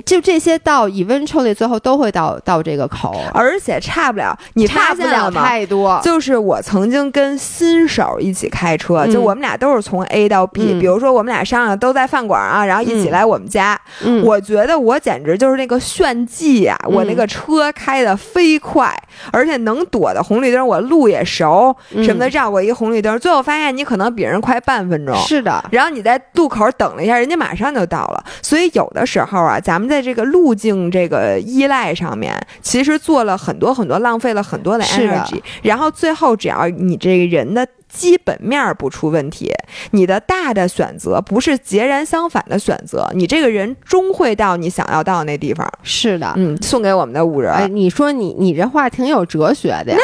[0.06, 5.46] 就这些到 eventually 最后都会到到这个口，而且差不了，你差不了发现了吗？
[5.46, 6.00] 太多。
[6.04, 18.96] 就是我曾经跟新手一起开车，嗯就我们俩都是从 A 到 B，、嗯比如说我们俩商量都在饭馆啊，然后一起嗯来我们家，嗯，我觉得我简直就是那个炫技呀、嗯我那个车开的飞快，
[19.32, 25.16] 而且能躲的红绿灯，我路也熟，嗯什么的绕过一个红绿灯，最后发现你可能比人快半分钟。
[25.18, 28.24] 是的，然后你在路口等了一下，人家马上就到了。
[28.42, 35.42] 所以有的时候啊，咱们在这个路径这个依赖上面，其实做了很多很多，浪费了很多的 energy。
[35.64, 39.52] 然后最后，只要你这个人的基本面儿不出问题，
[39.90, 45.68] 你的大的选择不是截然相反的选择，你这个人终会到你想要到那地方。
[45.82, 46.32] 是的。
[46.36, 47.52] 嗯，送给我们的五人。
[47.52, 49.98] 哎，你说你你这话挺有哲学的呀。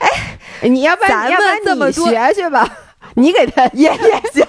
[0.00, 1.30] 哎，你要不然
[1.64, 2.02] 咱们学
[2.34, 2.68] 学吧，
[3.14, 4.46] 你给他 也也行，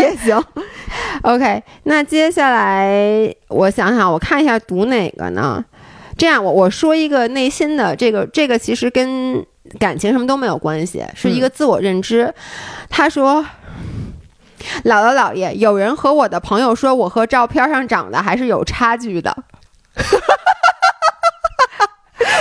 [0.00, 0.44] 也行。
[1.22, 5.64] OK，那接下来我想想，我看一下读哪个呢？
[6.16, 9.44] 这样，我我说一个内心的这个这个其实跟
[9.78, 12.32] 感情什么都没有关系，是一个自我认知。
[12.88, 13.44] 他说。
[14.84, 19.36] 姥姥姥爷，有人和我的朋友说我和照片上长得还是有差距的。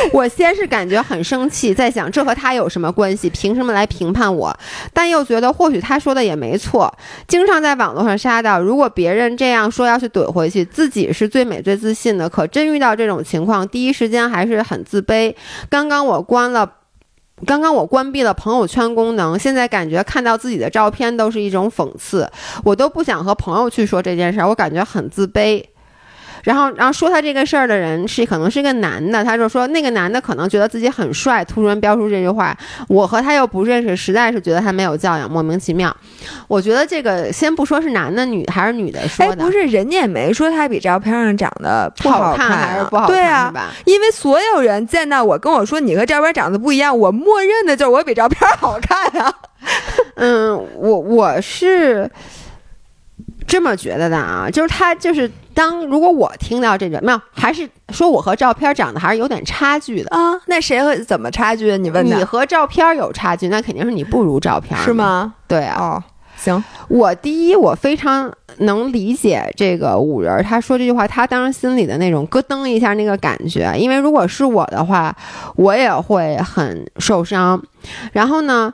[0.13, 3.29] 我先是感觉很生气，在想这和他有什么关系？
[3.29, 4.55] 凭什么来评判我？
[4.93, 6.93] 但又觉得或许他说的也没错。
[7.27, 12.29] 经常在网络上杀到，如果别人这样说，要去怼回去，自己是最美最自信的。
[12.29, 15.35] 可真遇到这种情况，第一时间还是很自卑。
[15.69, 16.71] 刚刚我关了。
[17.43, 22.29] 刚刚我关闭了朋友圈功能，现在感觉看到自己的照片都是一种讽刺，
[22.63, 25.63] 我都不想和朋友去说这件事儿，我感觉很自卑。
[26.43, 32.57] 然后，然后说他这个事儿的人是可能是个男的，他就说那个男的可能觉得自己很帅，突然标出这句话。
[32.87, 35.95] 我和他又不认识，实在是觉得他没有教养，莫名其妙。
[36.47, 43.69] 我觉得这个先不说是男的女还是女的说哎，的，不是，人家也没说他比照片上长得不好看还是不好看，对啊是，吧？
[43.85, 49.33] 因为所有人见到我跟我说你和照片长得不一样，我默认的就是我比照片好看啊。
[50.15, 52.09] 嗯，我我是
[53.47, 60.15] 这么觉得的啊，就是他就是当如果我听到这个没有，还是说我和照片长得还是有点差距的。
[60.15, 61.77] 啊，那谁和怎么差距？
[61.77, 64.93] 你问你和照片有差距，那肯定是你不如照片，是？
[64.93, 65.33] 吗？
[65.47, 66.03] 对啊，哦，
[66.37, 75.15] 行，我第一，我非常能理解这个五人儿他说这句话，他当时心里的那种咯噔一下那个感觉，因为如果是我的话，
[75.55, 77.61] 我也会很受伤。
[78.11, 78.73] 然后呢，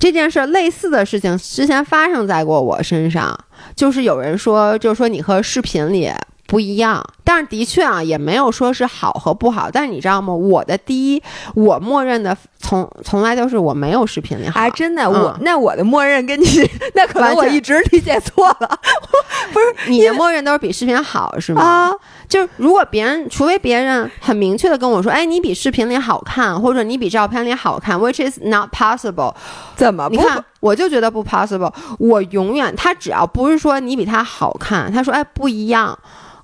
[0.00, 3.38] 这件事类似的事情之前发生在过我身上，
[3.76, 6.10] 就是有人说，就是说你和视频里。
[6.52, 9.70] 不一样，但是的确啊，也没有说是好和不好。
[9.72, 10.34] 但是你知道吗？
[10.34, 11.22] 我的第一，
[11.54, 14.60] 我默认的从从来都是我没有视频里好。
[14.60, 16.44] 啊，真的，嗯我那我的默认跟你
[16.94, 18.78] 那可能我一直理解错了
[19.50, 21.62] 不是你的默认都是比视频好是吗？
[21.62, 21.92] 啊。
[22.28, 29.34] 就是如果别人，除非别人很明确的跟我说，哎，你比视频里好看，或者你比照片里好看，which is not possible。
[29.74, 30.16] 怎么不？
[30.16, 31.72] 你看，我就觉得不 possible。
[31.98, 35.98] 我永远，他只要不是说你比他好看，他说哎不一样，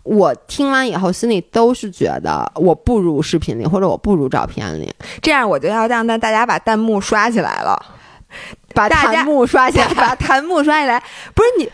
[0.09, 4.91] 我听完以后心里都是觉得我不如视频里，或者我不如照片里，
[5.21, 7.79] 这样我就要让大大家把弹幕刷起来了，
[8.75, 9.87] 把弹幕刷起来。
[9.95, 11.03] 把弹幕刷起来。
[11.35, 11.69] 不是你。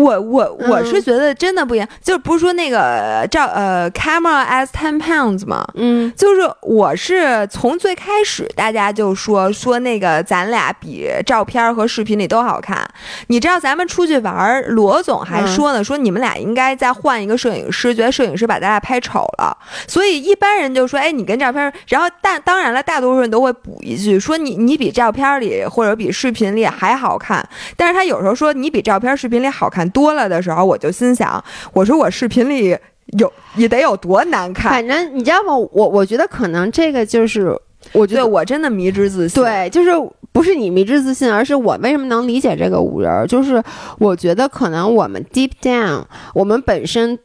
[0.00, 5.66] 我我我是觉得真的不一样，就是不是说那个照呃 camera as ten pounds 吗？
[5.74, 12.88] 嗯就是我是从最开始大家就说说那个咱俩比照片和视频里都好看。
[13.28, 19.56] 你知道咱们出去玩儿，罗总还说呢，说你们俩应该再换一个摄影师，觉得摄影师把咱俩拍丑了。
[19.86, 27.46] 所以一般人就说，哎，你跟照片，然后但当然了，大多数人都会补一句说你你比照片里或者比视频里还好看。
[27.76, 32.76] 但是他有时候说你比照片、视频里好看多了的时候，我就心想，我说我视频里
[33.18, 34.70] 有也得有多难看。
[34.70, 35.56] 反正你知道吗？
[35.56, 37.54] 我我觉得可能这个就是，
[37.92, 39.42] 我觉得我真的迷之自信。
[39.42, 39.90] 对，就是
[40.32, 43.62] 不是你迷之自信，而是我为什么能理解这个五人儿，就是
[43.98, 47.18] 我觉得可能我们 deep down，我们本身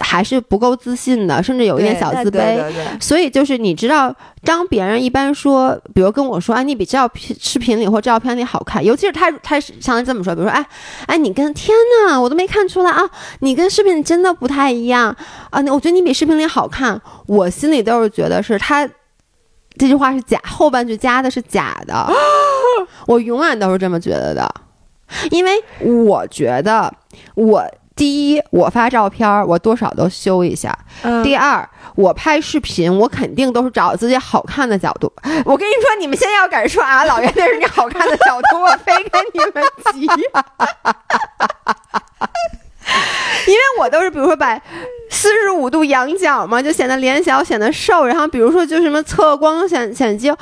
[0.00, 2.30] 还是不够自信的，甚至有一点小自卑。
[2.30, 10.64] 对对对所以就是你知道，当别人一般说，比如跟我说，哎，你比照片、视频里或照片里好看，尤其是他他是像他这么说，比如说，哎，
[11.06, 11.76] 哎，你跟天
[12.06, 13.02] 呐，我都没看出来啊，
[13.40, 15.14] 你跟视频里真的不太一样
[15.50, 18.88] 啊，我觉得你比视频里好看，我心里都是觉得是他
[19.76, 22.06] 这句话是假，后半句加的是假的，
[23.06, 24.54] 我永远都是这么觉得的，
[25.30, 25.52] 因为
[26.04, 26.92] 我觉得
[27.34, 27.62] 我。
[27.94, 30.76] 第一，我发照片儿，我多少都修一下。
[31.02, 35.12] 嗯第二，我拍视频，我肯定都是找自己好看的角度。
[35.44, 40.08] 我跟你说，你们现在要敢说啊，老袁那是你好看的角度，我非跟你们急。
[43.46, 44.60] 因为我都是，比如说把
[45.08, 48.06] 四十五度仰角嘛，就显得脸小，显得瘦。
[48.06, 50.34] 然后比如说就什么侧光显显镜，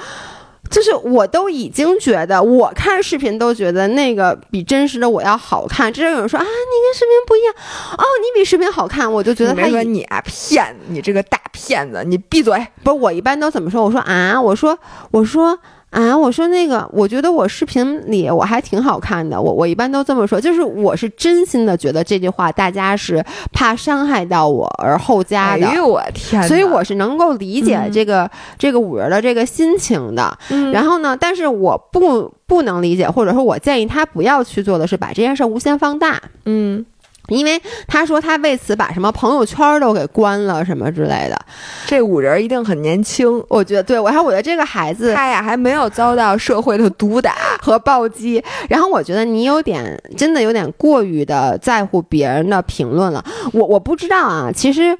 [0.70, 5.92] 就是我都已经觉得，我看视频都觉得那个比真实的我要好看。
[5.92, 7.54] 这就有人说啊，你跟视频不一样
[7.98, 12.66] 哦，你比视频好看，我就觉得他说你啊骗子，你这个大骗子，你闭嘴！
[12.84, 13.84] 不是我一般都怎么说？
[13.84, 14.78] 我说啊，我说
[15.10, 15.58] 我说。
[15.90, 19.40] 啊，我说那个，我觉得我视频里我还挺好看的。
[19.40, 25.66] 我我一般都这么说，就是我是真心的觉得这句话大家是怕伤害到我而后加的。
[25.66, 26.40] 哎呦我天！
[26.44, 30.38] 所以我是能够理解这个这个五人的这个心情的。
[30.72, 36.22] 然后呢，但是我不不能理解，或者说我建议他不要去做的是把这件事无限放大。
[36.44, 36.86] 嗯。
[37.28, 41.38] 因为他说他为此把什么朋友圈都给关了什么之类的，
[41.86, 43.98] 这五人一定很年轻，我觉得对。
[44.00, 53.24] 我还我觉得这个孩子他呀还没有遭到社会的毒打 和暴击，然后我觉得你有点真的有点过于的在乎别人的评论了。
[53.52, 54.98] 我我不知道啊，其实。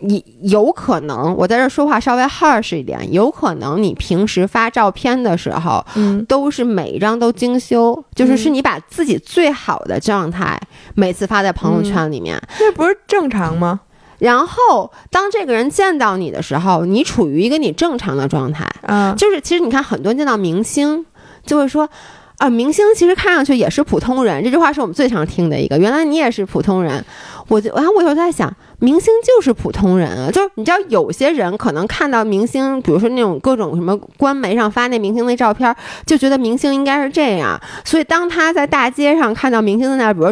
[0.00, 10.60] 你有可能，我在这说话稍微 harsh 一点，有可能你平时发照片的时候，嗯，都是每一张都精修，就是是你把自己最好的状态
[10.94, 13.80] 每次发在朋友圈里面，这不是正常吗？
[14.20, 21.04] 然后当这个人见到你的时候，你处于一个你正常的状态，嗯，就是其实你看很多见到明星
[21.44, 21.88] 就会说。
[22.38, 25.76] 啊，明星其实看上去也是普通人，这句话是我们最常听的一个。
[25.76, 27.04] 原来你也是普通人，
[27.48, 28.48] 我就，然后我有在想，
[28.80, 35.74] 明星就是普通人啊，就是你知道，有些人可能看到明星，比如说那种各种什么官媒上发那明星那照片，
[36.06, 40.26] 就觉得明星应该是这样，所以当他在大街上看到明星在那，比如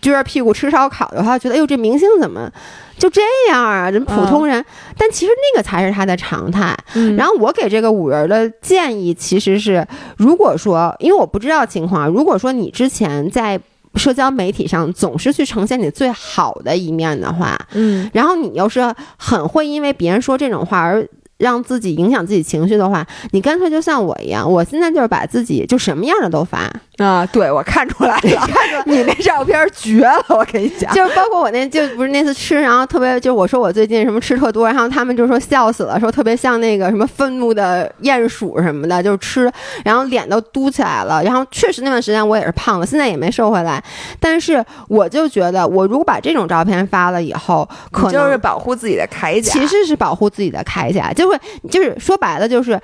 [0.00, 2.50] 撅着屁股吃烧烤的话，觉得哎呦，这明星怎么？
[2.96, 4.64] 就这样啊，人普通人，
[4.96, 6.74] 但其实那个才是他的常态。
[7.16, 9.84] 然后我给这个五人的建议其实是，
[10.16, 13.60] 如果说，因为我不知道情况，如果说你之前在
[13.96, 21.06] 社交媒体上总是去呈现你最好的一面的话，嗯，然后你又是很会因为别人说这种话而。
[21.36, 27.26] 让自己影响自己情绪的话，你干脆就像我一样，我现在就是把自己就什么样的都发啊。
[27.26, 28.48] 对，我 看出来了，
[28.86, 39.50] 你那照片绝了，我跟你讲，就是包括我那就不是那次吃，然后特别就我说我最近什么吃特多，然后他们就说笑死了，说特别像那个什么愤怒的鼹鼠什么的，就是吃，
[39.84, 43.82] 然后脸都嘟起来了，然后确实那段时间我也是胖了，现在也没瘦回来，
[44.20, 51.36] 但是我就觉得我如果把这种照片发了以后，可能就是保护自己的铠甲，其实是保护自己的铠甲，就会
[51.70, 52.80] 就是说白了，就是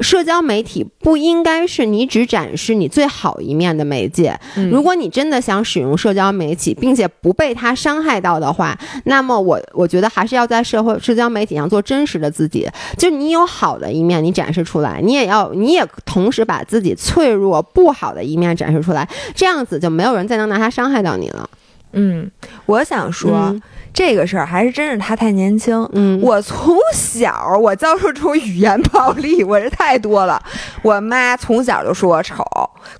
[0.00, 4.38] 社交媒体不应该是你只展示你最好一面的媒介。
[4.70, 12.68] 如果你真的想使用社交媒体，并且不被它伤害到的话，那么我我觉得还是要在社会社交媒体上做真实的自己。
[12.98, 21.48] 就你有好的一面，你展示出来，你也要你也同时把自己脆弱不好的一面展示出来，这样子就没有人再能拿它伤害到你了。
[21.94, 22.30] 嗯，
[22.66, 23.54] 我想说。
[23.96, 25.88] 这个事儿还是真是他太年轻。
[25.92, 30.42] 嗯，我从小我遭受这种语言暴力，我是太多了。
[30.82, 32.44] 我妈从小就说我丑，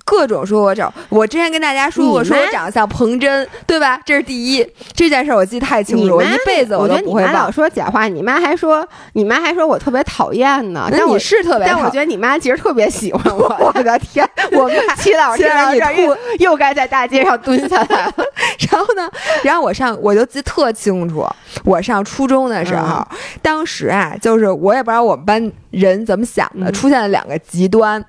[0.05, 0.89] 各种说我丑。
[1.09, 3.99] 我之前跟大家说过，说我长得像彭真，对吧？
[4.05, 7.33] 这是第一，这件事我记得太清楚，我一辈子我都不会忘。
[7.33, 10.87] 老说假话，你妈还说，你妈还说我特别讨厌呢。
[10.89, 13.53] 但我是特别，但我觉得你妈其实特别喜欢我。
[13.59, 14.25] 我的天，
[14.57, 18.13] 我祈祷这样又又该在大街上蹲下来了。
[18.71, 19.09] 然后呢，
[19.43, 21.07] 然后我上我就记特清。
[21.09, 21.25] 楚，
[21.63, 23.05] 我上初中的时候，
[23.41, 28.03] 当时啊，就是我也不知道我们班人怎么想的，出现了两个极端。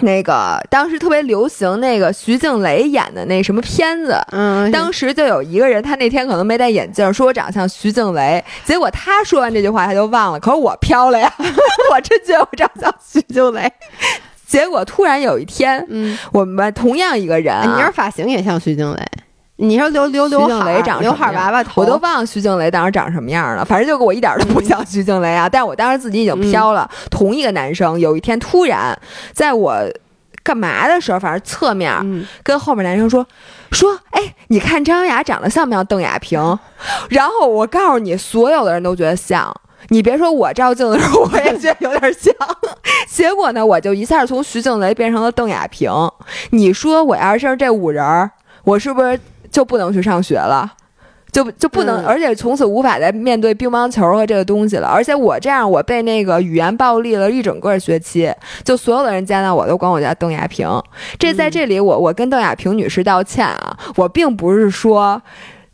[0.00, 11.32] 那个当时特别流行那个徐静蕾演的那什么片子，嗯，当时就有一个人，他那天可能没戴眼镜，说我长得像徐静蕾，结果他说完这句话他就忘了，可是我飘了呀，
[11.90, 13.72] 我真觉得我长得像徐静蕾。
[14.46, 19.02] 结果突然有一天，嗯，我们班同样一个人，你是发型也像徐静蕾。
[19.60, 23.64] 你说刘刘刘海长刘海娃娃头，我都忘了徐静蕾当时长什么样了。
[23.64, 25.48] 反正就给我一点都不像徐静蕾啊！
[25.48, 26.88] 但是我当时自己已经飘了。
[27.10, 28.96] 同一个男生，有一天突然
[29.32, 29.82] 在我
[30.44, 31.92] 干嘛的时候，反正侧面
[32.44, 33.26] 跟后面男生说
[33.72, 36.38] 说：“哎，你看张雅长得像不像邓亚萍？”
[37.10, 39.52] 然后我告诉你，所有的人都觉得像。
[39.88, 42.32] 你别说我照镜的时候，我也觉得有点像。
[43.10, 45.90] 结果呢，我就一下从徐静蕾变成了邓亚萍。
[46.50, 48.30] 你说我要是这五人，
[48.62, 49.18] 我是不是？
[49.50, 50.70] 就不能去上学了，
[51.32, 54.88] 就就不能，而且从此无法再面对乒乓球和这个东西了。
[54.88, 58.32] 而且我这样，我被那个语言暴力了一整个学期，
[58.64, 60.66] 就所有的人见到我都管我叫邓亚萍。
[61.18, 65.20] 这在这里，我我跟邓亚萍女士道歉啊，我并不是说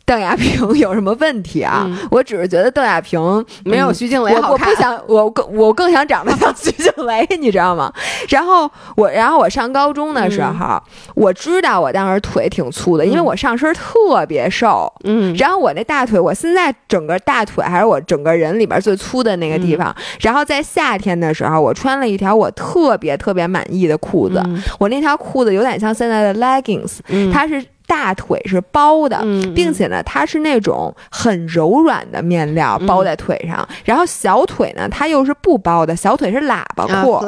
[0.05, 1.97] 邓亚萍有什么问题啊，嗯。
[2.11, 3.19] 我只是觉得邓亚萍
[3.63, 4.69] 没有嗯徐静蕾我好看。
[4.69, 7.91] 我不想，我更我更想长得像 徐静蕾，你知道吗？
[8.29, 10.81] 然后我，然后我上高中的时候，
[11.15, 13.25] 我知道我当时腿挺粗的，因为嗯。
[13.25, 14.91] 我上身特别瘦。
[15.03, 19.93] 嗯，然后我那大腿，我现在整个大腿还是我整个人里边最粗的那个地方。
[20.21, 24.61] 然后在夏天的时候，我穿了一条我特别特别满意的裤子，嗯。
[24.77, 27.31] 我那条裤子有点像现在的 leggings，、嗯。
[27.31, 37.19] 它是大腿是包的，嗯并且呢，它是那种很柔软的面料嗯包在腿上，然后小腿呢，它又是不包的，小腿是喇叭啊裤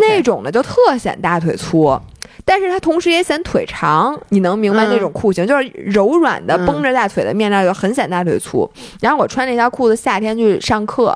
[0.00, 1.98] 那种的就特显大腿粗。
[2.44, 8.66] 但是它同时也显腿长，你能明白嗯那种裤型，就是柔软的嗯绷着大腿的面料，就很显大腿粗。
[9.02, 11.14] 然后我穿那条裤子夏天去上课，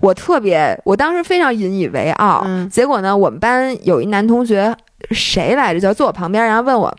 [0.00, 2.42] 我特别，我当时非常引以为傲。
[2.44, 4.76] 嗯结果呢，我们班有一男同学，
[5.10, 6.94] 谁来着，就坐我旁边，然后问我，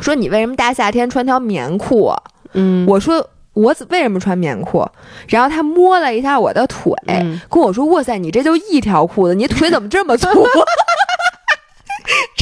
[0.00, 2.22] 说你为什么大夏天穿条棉裤啊？
[2.54, 4.86] 嗯，我说我为什么穿棉裤？
[5.28, 10.36] 然后他摸了一下我的腿，嗯跟我说：“哇塞，你这就一条裤子，你腿怎么这么粗？”然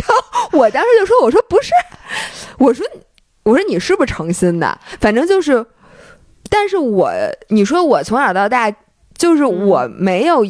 [0.08, 1.70] 后我当时就说：“我说不是，
[2.58, 2.86] 我说
[3.42, 4.78] 我说你是不是诚心的？
[5.00, 5.64] 反正就是，
[6.48, 7.12] 但是我
[7.48, 8.72] 你说我从小到大
[9.16, 10.44] 就是我没有。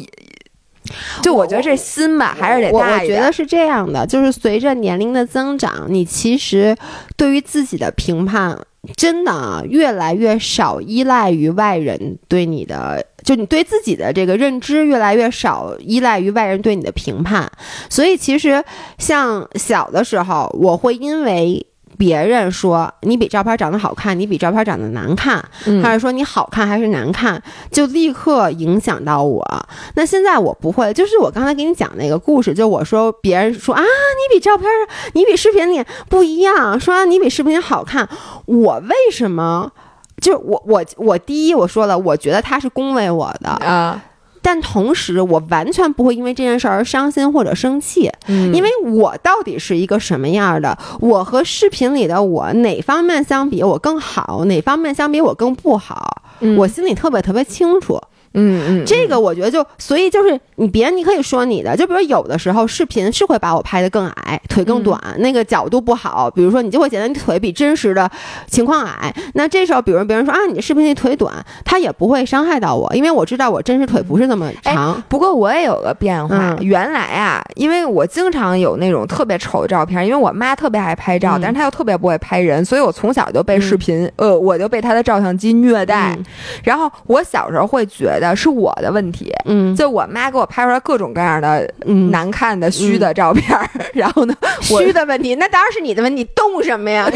[1.21, 3.19] 就我觉得这心吧，还是得我我大一点。
[3.19, 6.75] 觉得是这样的，就是随着年龄的增长，你其实
[7.15, 8.57] 对于自己的评判，
[8.95, 17.51] 真的啊越来越少依赖于外人对你的，就你对自己的这个认知越来越少依赖于外人对你的评判。
[17.89, 18.63] 所以其实
[18.97, 21.65] 像小的时候，我会因为。
[22.01, 25.83] 别人说你比照片长得好看，你比照片长得难看，嗯。
[25.83, 27.39] 还是说你好看还是难看，
[27.69, 29.45] 就立刻影响到我。
[29.93, 34.67] 那现在我不会，就是我刚才给你讲那个故事，就我说别人说啊，你比照片，
[35.13, 38.09] 你比视频里不一样，说、啊、你比视频里好看，
[38.45, 39.71] 我为什么？
[40.19, 44.01] 就是我我我第一我说了，我觉得他是恭维我的，啊，
[44.41, 50.77] 但同时我完全不会因为这件事而伤心或者生气，嗯因为我到底是一个什么样的？
[50.99, 58.01] 我和视频里的我哪方面相比我更好，哪方面相比我更不好，嗯我心里特别特别清楚。
[58.33, 68.09] 嗯嗯，这个我觉得就，所以就是你别人你可以说你的，就比如有的时候视频是会把我拍的更矮，腿更短，那个角度不好，比如说你就会觉得你腿比真实的
[68.47, 71.33] 情况矮，那这时候比如别人说啊你视频里腿短，
[71.65, 75.01] 他也不会伤害到我，因为我知道我真实腿不是那么长。
[75.09, 76.57] 不过我也有个变化，嗯。
[76.61, 81.41] 原来啊，因为我经常有那种特别丑的照片，因为我妈特别爱拍照，嗯。
[81.41, 86.15] 但是她又特别不会拍人，所以我从小就被视频，呃，我就被她的照相机虐待。
[86.17, 86.25] 嗯。
[86.63, 93.57] 然后我小时候会觉得是我的问题，嗯就我妈给我拍出来各种各样的嗯，难看的虚的照片，
[93.93, 97.09] 然后呢， 虚的问题，那当然是你的问题，动什么呀？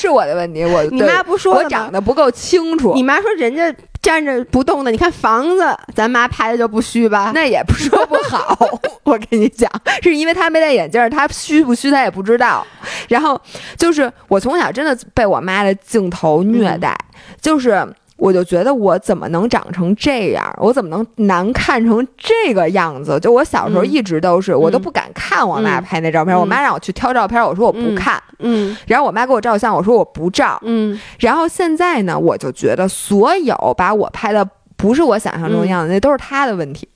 [0.00, 3.02] 是我的问题，我 你妈不说吗我长得不够清楚你。
[3.02, 5.64] 妈说人家站着不动的，你看房子，
[5.94, 7.32] 咱妈拍的就不虚吧？
[7.34, 8.58] 那也不说不好，
[9.04, 9.70] 我跟你讲，
[10.02, 12.66] 是因为她没戴眼镜儿，他虚不虚她也不知道。
[13.08, 13.40] 然后
[13.76, 16.96] 就是我从小真的被我妈的镜头虐待，
[17.40, 17.86] 就是
[18.22, 23.18] 我就觉得我怎么能长成这样，我怎么能难看成这个样子？
[23.18, 30.56] 就我小时候嗯一直都是，我都不敢看我妈嗯拍那照片，嗯我妈让我去挑照片，我说我不嗯看，嗯然后我妈给我照相，我说我不照。
[30.62, 36.88] 嗯然后现在呢，我就觉得所有把我拍的不是我想象中的样子，那都是他的问题，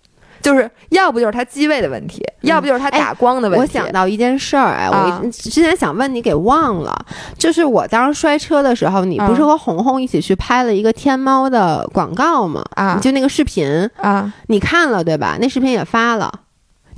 [0.46, 3.62] 就是要不就是他机位的问题，要不就是他打光的问题。
[3.62, 6.96] 我想到一件事儿，哎，啊我之前想问你，给忘了，
[7.36, 12.62] 就是我当时摔车的时候，你不是啊和红红一起去拍了一个天猫的广告吗？
[12.76, 15.36] 啊就那个视频，啊，你看了对吧？
[15.40, 16.32] 那视频也发了。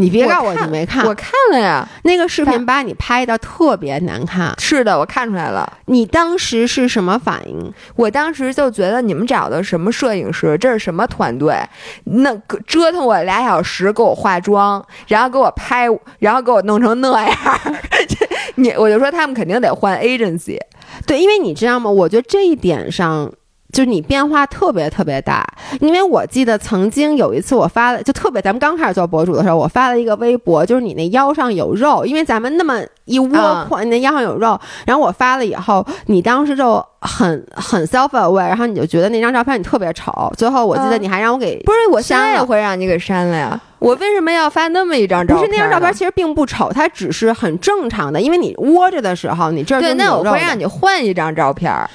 [0.01, 4.55] 你别告诉我你没看，我看了呀，那个视频把你拍的特别难看。
[4.59, 5.70] 是的，我看出来了。
[5.86, 7.72] 你当时是什么反应？
[7.96, 11.57] 我当时就觉得你们找的什么摄影师，这是什么团队？
[12.05, 15.88] 那个折腾我俩小时给我化妆，然后给我拍，
[16.20, 17.36] 然后给我弄成那样。
[18.09, 20.59] 这你我就说他们肯定得换 agency。
[21.07, 21.90] 对，因为你知道吗？
[21.90, 23.32] 我觉得这一点上。
[23.72, 25.46] 就是你变化特别特别大，
[25.80, 43.60] 因为我记得曾经有一次我发了，就特别咱们刚开始做博主的时候，我发了一个微博，就是你那腰上有肉，因为咱们那么一窝宽，你那腰上有肉，然后我发了以后，你当时就很很 self aware，然后你就觉得那张照片你特别丑，最后我记得嗯你还让我给不是，我现在也删了会让你给删了呀。
[43.80, 45.56] 我为什么要发那么一张照不片呢？
[45.56, 51.88] 是那张照片其实并不丑，它只是很正常的，因为你窝着的时候，你这儿对，那我会让你换一张照片儿。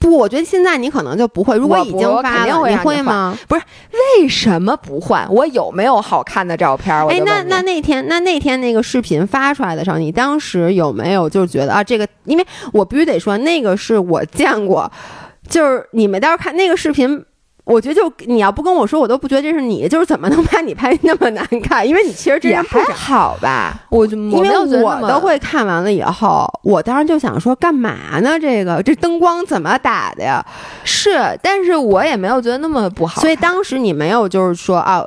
[0.00, 1.56] 不，我觉得现在你可能就不会。
[1.56, 3.38] 如果已经发了，你会让你会吗？
[3.50, 5.32] 为什么不换？
[5.32, 12.08] 我有没有好看的照片哎，那那那天那那天那个视频发出来的时候，你当时有没有就是觉得啊，这个？
[12.24, 14.90] 因为我必须得说，那个是我见过。
[15.48, 17.24] 就是你们到时候看那个视频。
[17.70, 19.88] 我觉得就你要不跟我说，我都不觉得这是你。
[19.88, 21.86] 就是怎么能把你拍那么难看？
[21.86, 23.80] 因为你其实这也还好吧。
[23.88, 28.38] 我就因为我都会看完了以后，我当时就想说，干嘛呢？
[28.38, 30.44] 这个这灯光怎么打的呀？
[30.84, 33.20] 是，但是我也没有觉得那么不好。
[33.20, 35.04] 所以当时你没有就是说啊。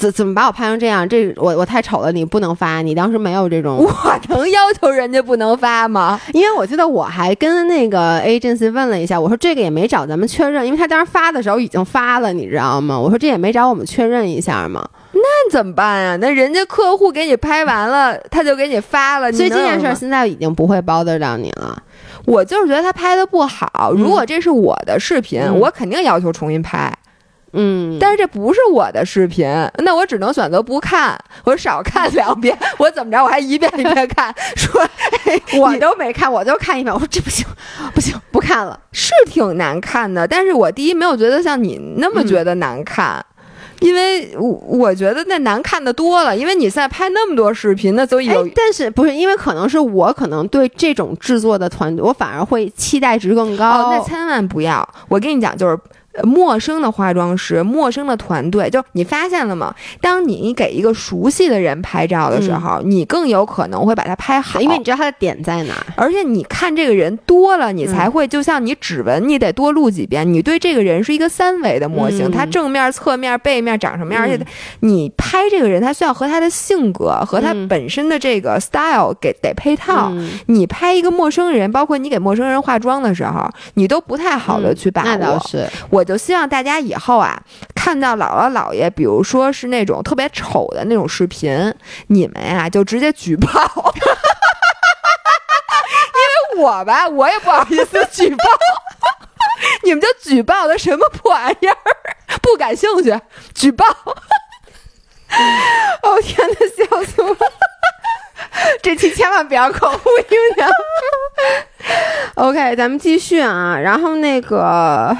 [0.00, 1.06] 怎怎么把我拍成这样？
[1.06, 2.80] 这我我太丑了，你不能发。
[2.80, 3.92] 你当时没有这种，我
[4.30, 6.18] 能要求人家不能发吗？
[6.32, 12.98] 因为我记得我还跟那个 agency 问了一下，我说这个也没找咱们确认，因为他当时发的时候已经发了，你知道吗？
[12.98, 14.88] 我说这也没找我们确认一下吗？
[15.12, 16.16] 那怎么办呀？
[16.16, 19.30] 那人家客户给你拍完了，他就给你发了。
[19.30, 21.76] 所以这件事现在已经不会 bother 到你了。
[22.24, 23.92] 我就是觉得他拍的不好。
[23.94, 26.90] 如果这是我的视频，我肯定要求重新拍。
[26.90, 27.09] 嗯，
[28.00, 29.46] 但是这不是我的视频，
[29.78, 32.56] 那我只能选择不看， 我少看两遍。
[32.78, 34.80] 我怎么着，我还一遍一遍看， 说
[35.58, 36.94] 我都没看，我就看一遍。
[36.94, 37.44] 我说这不行，
[37.92, 38.78] 不行，不看了。
[38.92, 43.24] 是挺难看的，但是我第一没有觉得像你那么觉得难看，
[43.80, 46.36] 因为我我觉得那难看的多了。
[46.36, 48.48] 因为你现在拍那么多视频，那都有。
[48.54, 53.90] 但是不是因为可能是我可能对这种制作的团队，我反而会期待值更高。
[53.90, 55.76] 那千万不要，我跟你讲，就是。
[56.24, 59.72] 陌生的化妆师，陌生的团队，就你发现了吗？
[60.00, 65.74] 当你给一个熟悉的人拍照的时候，你更有可能会把它拍好，因为你知道他的点在哪。
[65.96, 70.30] 而且你看这个人多了，你才会就像你指纹，你得多录几遍。
[70.30, 74.24] 你对这个人是一个三维的模型，他正面、侧面、背面长什么样？
[74.24, 74.38] 而且
[74.80, 80.12] 你拍这个人，他需要和他的性格和他本身的这个 style 给得配套。
[80.46, 85.08] 你拍一个陌生人，包括你给陌生人化妆的时候，你都不太好的去把握。
[85.08, 85.99] 那倒是我。
[86.00, 87.38] 我就希望大家以后啊，
[87.74, 91.74] 看到姥姥姥爷，比如说是那种特别丑的那种视频，
[92.06, 93.50] 你们呀就直接举报，
[96.56, 98.44] 因为我吧，我也不好意思举报，
[99.82, 101.76] 你们就举报的什么破玩意儿，
[102.40, 103.14] 不感兴趣，
[103.54, 103.84] 举报。
[106.02, 107.36] 哦天哪，笑死我！
[108.82, 110.66] 这期千万不要口误听见。
[112.36, 115.14] OK，咱们继续啊，然后那个。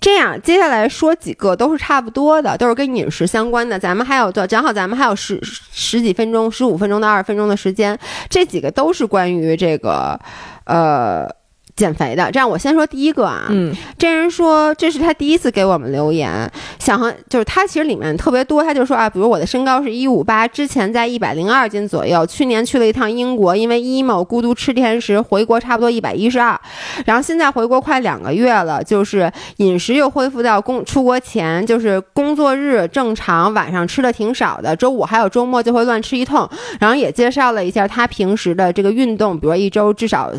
[0.00, 3.78] 这样，接下来说几个都是差不多的，都是跟饮食相关的。
[3.78, 7.98] 咱们还有正好咱们还有十十几分钟、十五分钟到二十分钟的时间，
[8.28, 10.20] 这几个都是关于这个，
[10.64, 11.28] 呃。
[11.76, 26.58] 减肥的，这样我先说第一个啊，嗯，这人说这是他第一次给我们留言，想和就是他其实里面特别多，他就说啊，比如我的身高是一五八，之前在一百零二斤左右，去年去了一趟英国，因为 emo 孤独吃甜食，回国差不多一百一十二，
[27.04, 36.48] 然后现在回国快两个月了，就是饮食又恢复到工出国前，就是工作日正常，晚上吃的挺少的，周五还有周末就会乱吃一通，
[36.80, 40.32] 然后也介绍了一下他平时的这个运动，比如一周至少。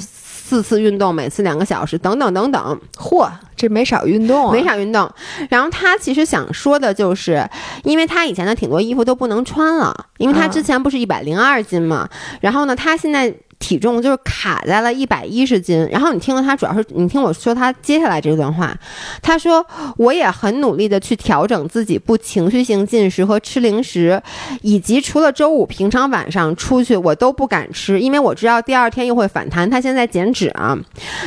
[0.47, 2.81] 四次运动，每次两个小时，等等等等。
[2.95, 5.11] 嚯，这没少运动，没少运动。
[5.49, 7.45] 然后他其实想说的就是，
[7.83, 12.07] 因为他以前的挺多衣服都不能穿了，因为他之前不是一百零二斤嘛。
[12.39, 13.33] 然后呢，他现在。
[13.59, 18.73] 体重就是卡在了一百一十斤，然后你听了他，主要是你听我说他接下来这段话，
[19.21, 19.65] 他说
[19.97, 24.21] 我也很努力的去调整自己不情绪性进食和吃零食，
[24.61, 29.67] 以及除了周五平常晚上出去我都不敢吃，因为我知道第二天又会反弹。
[29.67, 30.77] 他现在减脂啊，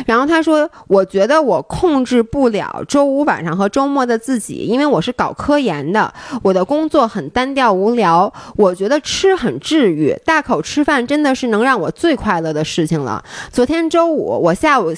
[0.06, 12.16] 然后他说我觉得我控制不了周五晚上和周末的自己，因为我是搞科研的，我的工作很单调无聊，我觉得吃很治愈，大口吃饭真的是能让我最。
[12.20, 13.24] 快乐的事情了。
[13.50, 14.92] 昨天周五，我下午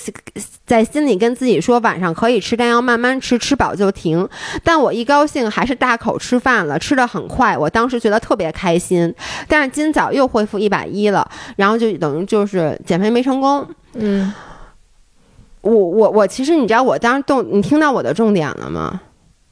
[0.67, 4.29] 在心里跟自己说，晚上可以吃，但要慢慢吃，吃饱就停。
[4.65, 7.57] 但我一高兴，还是大口吃饭了，吃的很快。
[7.57, 9.15] 我当时觉得特别开心。
[9.47, 13.65] 但是今早又恢复一百一了，然后就等于就是减肥没成功。
[13.95, 14.33] 嗯，
[15.61, 19.01] 我我我，其实你知道我当时动，你听到我的重点了吗？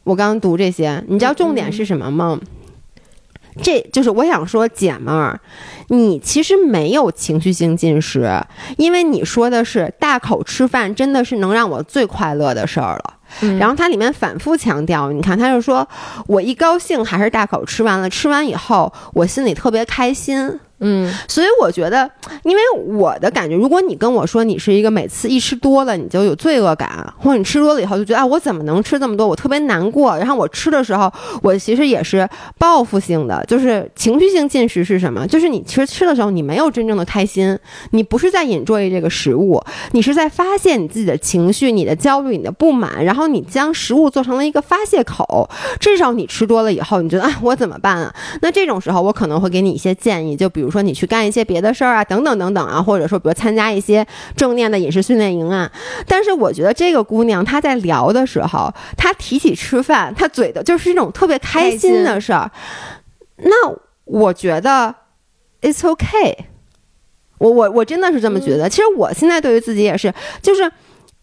[0.04, 2.40] 我刚刚读这些，你知道重点是什么吗？
[3.62, 5.40] 这就是我想说，姐们儿，
[5.88, 8.30] 你其实没有情绪性进食，
[8.76, 13.14] 因为你说的是大口吃饭，真的是能让我最快乐的事儿了。
[13.58, 15.88] 然后它里面反复强调，你看，他就说
[16.26, 20.58] 我一高兴还是大口吃完了，吃完以后我心里特别开心。
[20.80, 22.10] 嗯，所以我觉得，
[22.42, 22.62] 因为
[22.94, 30.16] 我的感觉，如果你跟我说你是一个每次一吃多了你就有罪恶感，或者你吃多了以后就觉得啊，我怎么能吃这么多，我特别难过。
[30.16, 31.12] 然后我吃的时候，
[31.42, 32.26] 我其实也是
[32.58, 35.26] 报复性的，就是情绪性进食是什么？
[35.26, 37.58] 就是你其实吃的时候你没有真正的开心，
[37.90, 39.62] 你不是在 enjoy 这个食物，
[39.92, 45.46] 你是在发泄你自己的情绪、你的焦虑、你的不满，然后你将食物做成了一个发泄口。
[45.78, 48.14] 这时候你吃多了以后，你觉得啊，我怎么办啊？
[48.40, 50.69] 那这种时候我可能会给你一些建议，就比如。
[50.70, 54.06] 如说你去干一些别的事儿啊，等等等等啊，或者说比如参加一些
[54.36, 55.70] 正念的饮食训练营啊。
[56.06, 62.50] 但是我觉得这个姑娘她在聊的时候，她提起吃饭，她嘴的就是一种特别开心的事儿。
[63.38, 63.54] 那
[64.04, 64.94] 我觉得
[65.60, 66.36] it's okay。
[67.38, 68.68] 我我我真的是这么觉得。
[68.68, 70.12] 其实我现在对于自己也是，
[70.42, 70.70] 就是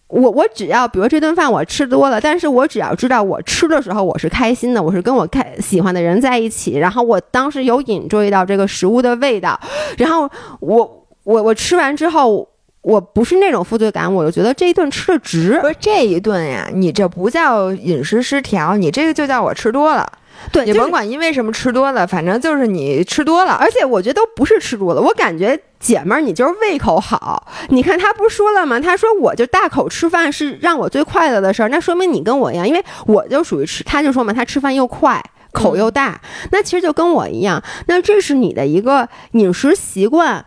[0.08, 9.60] 我我只要比如这顿饭我吃多了，但是我只要知道我吃的时候我是开心的，我是跟我开喜欢的人在一起，然后我当时有引注意到这个食物的味道，
[9.98, 10.30] 然后
[10.60, 12.48] 我我我吃完之后。
[12.84, 15.60] 我不是那种负罪感，我就觉得这一顿吃的值。
[15.60, 20.10] 不是这一顿呀，你这不叫饮食失调，你这个就叫我吃多了。
[20.52, 23.54] 对，你甭管因为什么吃多了，反正就是你吃多了。
[23.54, 27.48] 而且我觉得都不是吃多了，我感觉姐们儿你就是胃口好。
[27.70, 28.80] 你看他不是说了吗？
[28.80, 36.20] 他说我就大口吃饭是让我最快乐的事儿，那说明你跟我一样，因为我就属于吃，他就说嘛，他吃饭又快，口又大，
[36.52, 37.62] 那其实就跟我一样。
[37.88, 40.46] 那这是你的一个饮食习惯。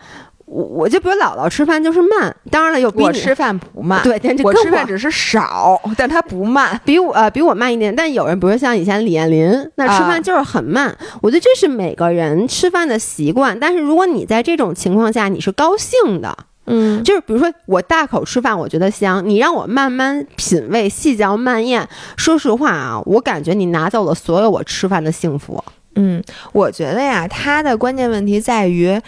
[0.53, 7.94] 我我就比如姥姥吃饭就是慢，当然了，又比我吃饭不慢，对，但我吃饭只是少，但他不慢，比我呃比我慢一点。
[7.94, 10.92] 但有人比如像以前李彦霖，那吃饭就是很慢。
[11.22, 13.57] 我觉得这是每个人吃饭的习惯。
[13.61, 16.36] 但是如果你在这种情况下你是高兴的，
[16.66, 19.22] 嗯，就是比如说我大口吃饭，我觉得香。
[19.24, 21.88] 你让我慢慢品味，细嚼慢咽。
[22.16, 25.62] 说实话啊，我感觉你拿走了所有我吃饭的幸福。
[25.94, 26.20] 嗯，
[26.53, 29.01] 我觉得呀，他的关键问题在于。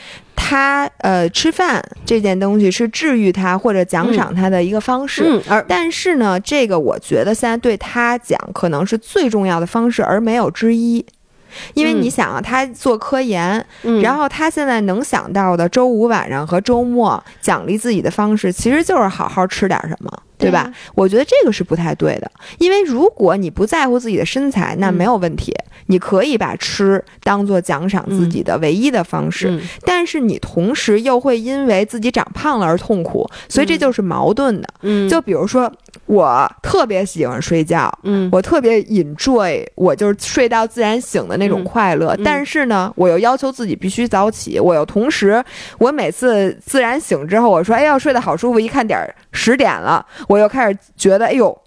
[0.52, 11.02] 他呃，吃饭这件东西是治愈他或者奖赏他的一个方式，嗯，而但是呢，这个我觉得现在对他讲可能是最重要的方式，而没有之一。
[11.74, 13.64] 因为你想啊，他做科研，
[14.02, 20.10] 然后他现在能想到的周五晚上和周末奖励自己的方式，其实就是好好吃点什么。
[20.38, 20.68] 对吧？
[20.96, 22.28] 我觉得这个是不太对的，
[22.58, 25.54] 因为如果你不在乎自己的身材，那没有问题，
[25.86, 29.56] 你可以把吃当做奖赏自己的唯一的方式。
[29.84, 34.66] 但是你同时又会因为自己长胖了而痛苦，所以这就是矛盾的。
[34.80, 35.72] 嗯，就比如说
[36.12, 42.14] 我特别喜欢睡觉，嗯，我特别 enjoy，我就是睡到自然醒的那种快乐。
[42.22, 45.42] 但是呢，我又要求自己必须早起，我又同时，
[45.78, 50.04] 我每次自然醒之后，我说哎呀睡得好舒服，一看点儿十点了。
[50.28, 51.58] 我又开始觉得，哎呦，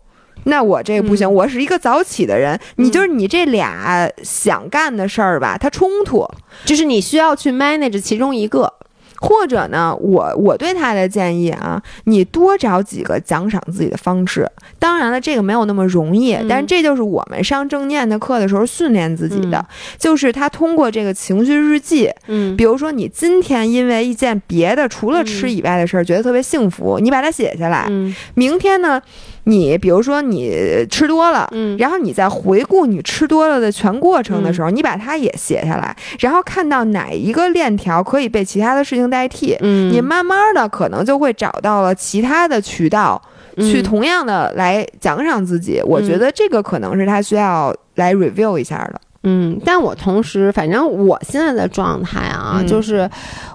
[0.44, 1.34] 那我这不行。
[1.34, 6.24] 我是一个早起的人，你就是你这俩想干的事儿吧，它冲突，
[6.66, 8.72] 就是你需要去 manage 其中一个。
[9.20, 14.50] 或者呢，我我对他的建议啊，你多找几个奖赏自己的方式。
[14.78, 19.66] 当然了，这个没有那么容易，但是这就是我们上正念的课的时候训练自己的，
[19.98, 29.02] 就是他通过这个情绪日记，嗯，比如说你今天因为一件别的除了吃以外的事儿觉得特别幸福，你把它写下来，嗯，明天呢？
[29.46, 43.22] 你比如说你吃多了，嗯，然后你在回顾你吃多了的全过程的时候，你把它也写下来，然后看到哪一个链条可以被其他的事情代替，嗯，你慢慢的可能就会找到了其他的渠道，
[43.58, 45.82] 去同样的来奖赏自己。
[45.86, 49.00] 我觉得这个可能是他需要来 review 一下的。
[49.28, 53.10] 嗯，但我同时，反正我现在的状态啊，就是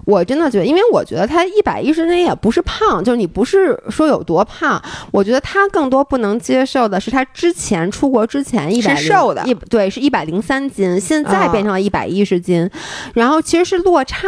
[0.04, 12.68] 我真的觉得，因为我觉得他一百一十斤也不是胖，就是你不是说有多胖，我觉得他更多不能接受的是他之前出国之前一百瘦的，一对是一百零三斤，现在变成了一百一十斤，
[13.14, 14.26] 然后其实是落差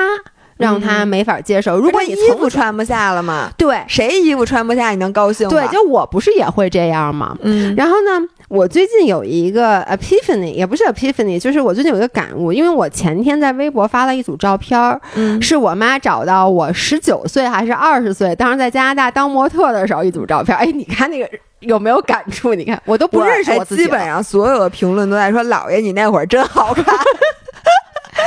[0.63, 1.79] 让他没法接受。
[1.79, 3.51] 如果你衣服穿不下了嘛？
[3.59, 5.51] 对，谁衣服穿不下你能高兴吗？
[5.51, 7.37] 对，就我不是也会这样吗？
[7.43, 8.27] 嗯，然后呢？
[8.49, 15.01] 我最近有一个 epiphany，也不是 epiphany，就是我最近有一个感悟，因为我前天在微博发了一组照片儿，
[15.41, 20.55] 是我妈找到我十九岁还是二十岁，当时在加拿大当模特的时候一组照片。
[20.55, 21.27] 哎，你看那个
[21.61, 22.55] 有没有感触？
[22.55, 23.85] 你看我都不认识我自己。
[23.85, 26.85] 基本上所有的评论都在说：“姥爷，你那会儿真好看。”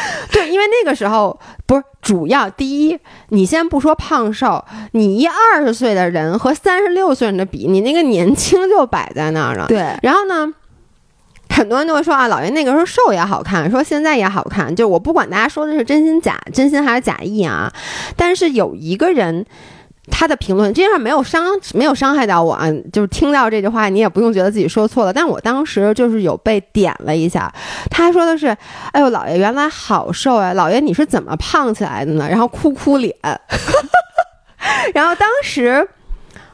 [0.32, 2.50] 对，因为那个时候不是主要。
[2.50, 9.68] 第一，你先不说胖瘦，你一二十岁的人和三十六岁人的比，你那个年轻就摆在那儿了。
[9.68, 9.98] 对。
[10.02, 10.54] 然后呢，
[11.50, 14.76] 很多人都会说啊，老爷那个时候瘦也好看，说现在也好看。
[14.76, 17.72] 就我不管大家说的是真心假，真心还是假意啊。
[18.16, 19.46] 但是有一个人。
[20.12, 21.44] 他的评论这件事没有伤
[21.74, 25.12] 没有伤害到我啊，就是听到这句话，你也不用觉得自己说错了。
[25.12, 27.52] 但我当时就是有被点了一下。
[27.90, 28.56] 他说的是
[28.94, 33.16] ：“哎呦，老爷原来好瘦啊，老爷你是怎么胖起来的呢？”然后哭哭脸。
[34.94, 35.88] 然后当时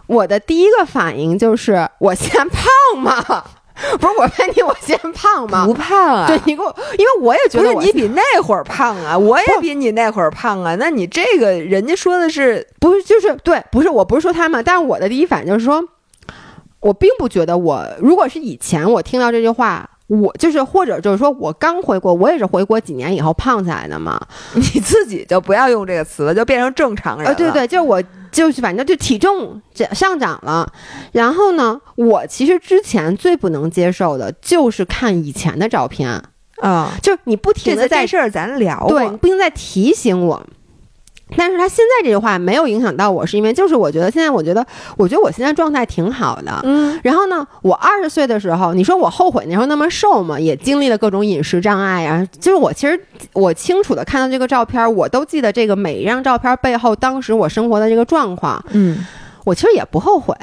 [0.08, 3.43] 我的第一个反应就是：“我嫌胖吗？”
[4.00, 5.66] 不是我问你，我嫌胖吗？
[5.66, 6.28] 不胖啊！
[6.28, 10.76] 对你给我，因为我也觉得你比那会儿胖啊，我也比你那会儿胖啊。
[10.76, 13.64] 那你这个人家说的是不是就是对？
[13.72, 15.84] 不是，我不是说他们，但是我的第一反应就是说，
[16.80, 24.20] 我并不觉得我如果是以前我听到这句话，我就是或者就是说我刚回国，我也是回国几年以后胖起来的嘛。
[24.53, 27.32] 你自己就不要用这个词了，就变成正常人了。
[27.32, 29.62] 呃，对对，就是我就是反正就体重
[29.93, 30.70] 上涨了。
[31.14, 36.22] 然后呢，我其实之前最不能接受的就是看以前的照片。
[36.62, 40.45] 啊，就是你不停的在这事儿咱聊过，对，不停在提醒我。
[41.38, 44.66] 但是他现在这句话没有影响到我，是因为就是我觉得现在我觉得
[44.98, 47.00] 我觉得我现在状态挺好的，嗯。
[47.04, 50.40] 然后呢，我二十岁的时候，你说我后悔那时候那么瘦吗？
[50.40, 52.28] 也经历了各种饮食障碍啊。
[52.40, 53.00] 就是我其实
[53.34, 59.06] 我清楚的看到这个照片，我都记得这个每一张照片背后当时我生活的这个状况，嗯，
[59.46, 60.36] 我其实也不后悔。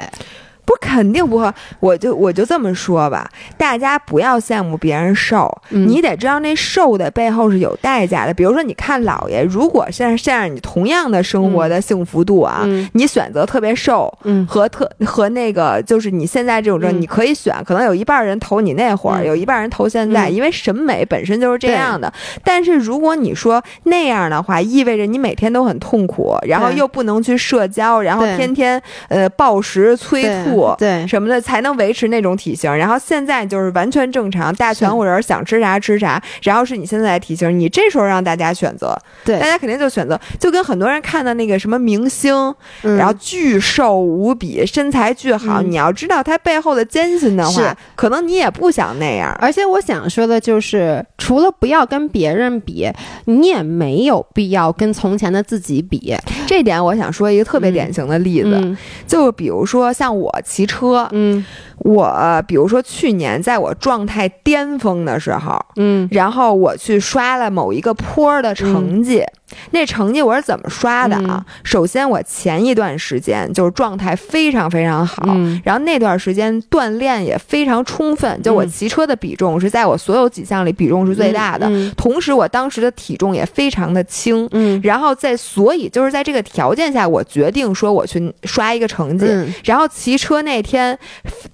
[0.69, 8.33] 不肯定不会，我就我就这么说吧，大家不要羡慕别人瘦，你得知道那瘦的背后是有代价的。
[8.35, 22.13] 比如说，你看姥爷，如果现在现在你同样的生活的幸福度啊，你选择特别瘦，嗯，和特和那个就是你现在这种症，你可以选，可能有一半人投你那会儿，有一半人投现在，因为审美本身就是这样的。
[22.43, 30.58] 但是如果你说那样的话，意味着你每天都很痛苦，然后又不能去社交，然后天天呃暴食催吐。
[30.77, 31.05] 对。
[31.07, 49.35] 什么的才能维持那种体型，然后现在就是完全正常，大全乎人想吃啥吃啥，然后是你现在的体型，你这时候让大家选择，对，大家肯定就选择，就跟很多人看的那个什么明星，然后巨瘦无比，身材巨好，你要知道他背后的艰辛的话，可能你也不想那样。
[49.39, 52.89] 而且我想说的就是，除了不要跟别人比，
[53.25, 56.15] 你也没有必要跟从前的自己比。
[56.45, 61.45] 这点我想说一个特别典型的例子，就比如说像我骑车，嗯，
[61.77, 69.23] 我比如说去年在我状态巅峰的时候，嗯，然后我去刷了某一个坡的成绩。
[69.71, 71.43] 那成绩我是怎么刷的啊？
[71.63, 75.23] 首先，我前一段时间就是状态非常非常好，
[75.63, 81.67] 然后那段时间锻炼也非常充分，就我骑车的比重是在我所有几项里比重是最大的。
[81.95, 84.47] 同时，我当时的体重也非常的轻。
[84.51, 89.25] 嗯，然后在所以就是在这个条件下，我决定说我去刷一个成绩。
[89.63, 90.97] 然后骑车那天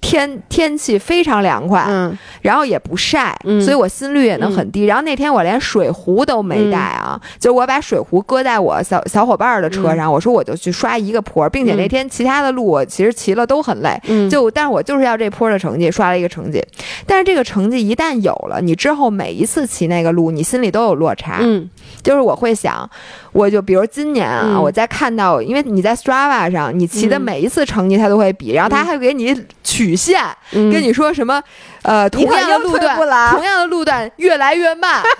[0.00, 3.34] 天天气非常凉快，嗯，然后也不晒，
[3.64, 4.84] 所以我心率也能很低。
[4.84, 7.80] 然后那天我连水壶都没带啊，就我把。
[7.86, 13.96] 水壶搁在我小小伙伴的车上，我说我就去刷一个坡，并且那天其他的路我其实骑了都很累，
[14.28, 16.60] 就但是我就是要这坡的成绩，刷了一个成绩。
[17.06, 21.38] 但是这个成绩一旦有了，你之后每一次骑那个路，你心里都有落差。
[21.42, 21.70] 嗯，
[22.02, 22.90] 就是我会想，
[23.30, 29.32] 我就比如今年啊，我在看到，因为你在 Strava 上，你骑的每一次成绩它都会比，然后它还给你
[29.62, 30.20] 曲线，
[30.50, 31.40] 跟你说什么，
[31.86, 32.96] 呃，同样的路段，
[33.30, 35.02] 同样的路段越来越慢。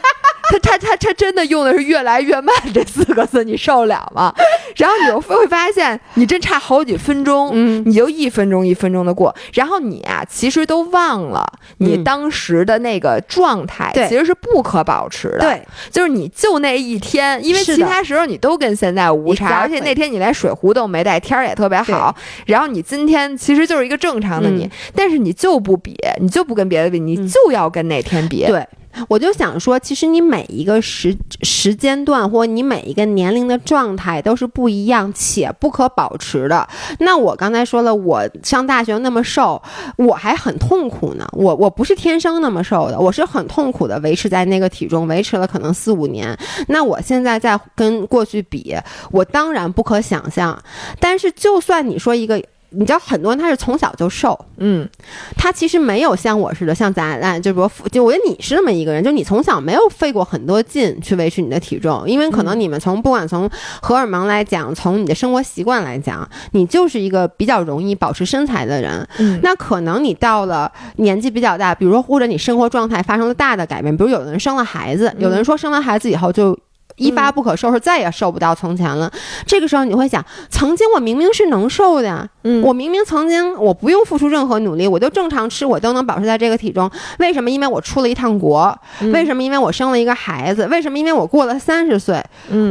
[0.48, 4.32] 他他他他真的用的是越来越慢这四个字，你受得了吗？
[4.76, 11.44] 然后你又会发现，你真差好几分钟，嗯，你就一分钟一分钟的过，然后你啊，其实都忘了
[11.78, 15.60] 你当时的那个状态，其实是不可保持的，对，
[15.90, 22.14] 就是你就那一天，因为其他时候你都跟现在无差，而且那天你连水壶都没带，天儿也特别好，
[22.46, 28.66] 然后你今天其实就是一个正常的你，但是你就不比，你就不跟别的比，你就要跟那天比，对。
[29.08, 36.66] 我就想说，其实你每一个时时间段或你每一个年龄的状态都是不一样且不可保持的。
[37.00, 39.62] 那我刚才说了，我上大学那么瘦，
[39.98, 41.28] 我还很痛苦呢。
[41.32, 46.34] 我我不是天生那么瘦的，我是很痛苦的维持在那个体重，维持了可能四五年。
[46.68, 48.74] 那我现在在跟过去比，
[49.10, 50.58] 我当然不可想象。
[50.98, 52.42] 但是就算你说一个。
[52.70, 54.88] 你知道很多人他是从小就瘦，嗯，
[55.36, 63.48] 他其实没有像我似的，像咱俩，就是说，就我觉得你是那么一个人，就你从小没有费过很多劲去维持你的体重，因为可能你们从不管从
[63.80, 69.08] 荷尔蒙来讲，从你的生活习惯来讲，你就是一个比较容易保持身材的人。
[69.18, 76.58] 嗯，那可能你到了年纪比较大，比如说或者你生活状态发生了大的改变，比如有的人生了孩子，有的人说生完孩子以后就。
[76.96, 79.10] 一发不可收拾，再也瘦不到从前了。
[79.46, 86.90] 这个时候你会想，曾经我明明是能瘦的，嗯，我明明曾经我不用付出任何努力，我就正常吃，我都能保持在这个体重。
[87.18, 87.50] 为什么？
[87.50, 88.76] 因为我出了一趟国。
[89.12, 89.42] 为什么？
[89.42, 90.66] 因为我生了一个孩子。
[90.68, 90.98] 为什么？
[90.98, 92.22] 因为我过了三十岁，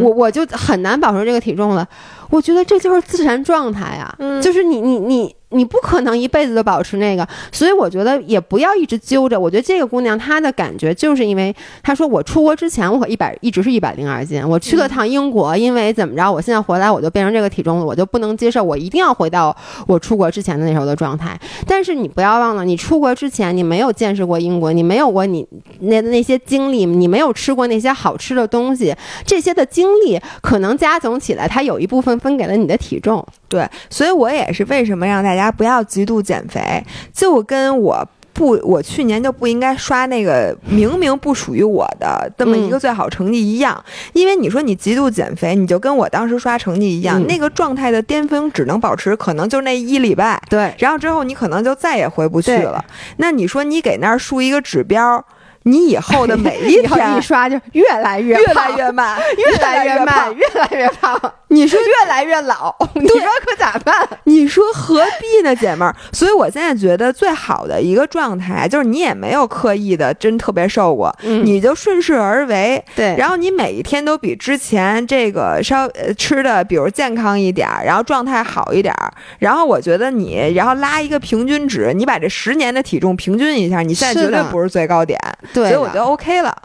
[0.01, 1.87] 我我就很难保持这个体重了。
[2.29, 5.15] 我觉得这就是自然状态啊，就是你你你。
[5.15, 9.39] 你你不可能一辈子都保持那个，所以我觉得也不要一直揪着。
[9.39, 19.55] 我觉得这个姑娘她的感觉就是因为她说我出国之前我一百一直是一百零二斤，我去了趟英国，因为怎么着，我现在回来我就变成这个体重了，我就不能接受，我一定要回到
[19.87, 21.39] 我出国之前的那时候的状态。
[21.67, 25.47] 但是你不要忘了，你出国之前你没有见识过英国，你没有过你
[25.79, 33.25] 那那些经历，你没有吃过那些好吃的东西，这些的经历可能加总起来，它有一部分分给了你的体重。
[33.47, 36.83] 对，所以我也是为什么让大家家不要极度减肥，
[37.13, 38.07] 就跟我。
[38.37, 43.81] 不，我去年就不应该刷那个明明不属于我的这么一个最好成绩一样，
[44.11, 47.27] 因为你说你极度减肥，你就跟我当时刷成绩一样，嗯。
[47.27, 52.83] 那个状态的巅峰只能保持可能就那一礼拜，对，然后之后你可能就再也回不去了。
[53.15, 55.25] 那你说你给那儿竖一个指标，
[55.67, 60.33] 你以后的每 一天一刷就越来越越来越慢，越来越慢，。
[60.35, 64.07] 越来越胖，你说越来越老， 你说可咋办？
[64.25, 65.95] 你说何必呢，姐们儿？
[66.11, 72.83] 所以我现在觉得最好的一个状态就是你也没有刻意的真特别瘦过，嗯你就顺势而为。
[72.95, 79.11] 对然后你每一天都比之前这个稍呃吃的，比如健康一点儿，然后状态好一点儿。
[79.39, 85.19] 然后我觉得你，然后拉一个平均值，你把这十年的体重平均一下，你现在绝对不是最高点，
[85.55, 86.55] 对，所以我觉得 OK 了。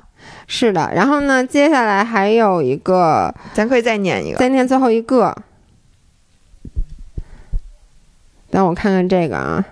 [0.47, 0.91] 是的。
[0.95, 4.39] 然后呢，接下来还有一个，咱可以再念一个。
[4.39, 5.35] 再念最后一个。
[8.51, 9.65] 让我看看这个啊。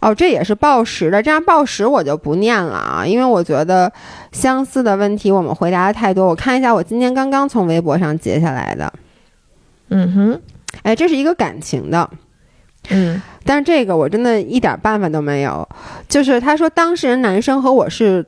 [0.00, 3.90] 哦，这也是报时的，这样报时我就不念了啊，因为我觉得
[4.32, 6.26] 相似的问题我们回答的太多。
[6.26, 8.92] 我看一下，我今天刚刚从微博上截下来的，
[9.88, 10.40] 嗯哼，
[10.82, 12.10] 哎，这是一个感情的，
[12.90, 15.66] 嗯但是这个我真的一点办法都没有。
[16.08, 18.24] 就是他说当事人男生和我是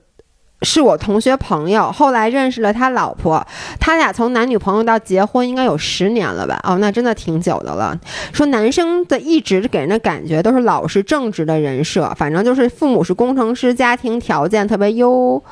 [0.63, 3.47] 是我同学朋友，后来认识了他老婆，
[3.79, 6.61] 他俩从男女朋友到结婚应该有十年了吧？
[6.65, 7.99] 哦，那真的挺久的了。
[8.33, 15.43] 说男生的一直给人的感觉都是老实正直的人设，反正就是父母是工程师，家庭条件特别优，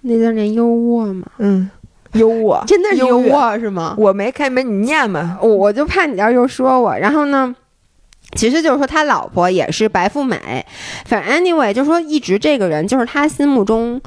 [0.00, 1.26] 那叫念优渥吗？
[1.38, 1.70] 嗯，
[2.14, 3.20] 优渥，真的是优。
[3.20, 3.94] 渥是吗？
[3.96, 5.38] 我没开门你念吧。
[5.40, 7.54] 我我就怕你要又说我，然后呢，
[8.34, 10.64] 其实就是说他老婆也是白富美，
[11.04, 14.00] 反正 anyway 就是说一直这个人就是他心目中。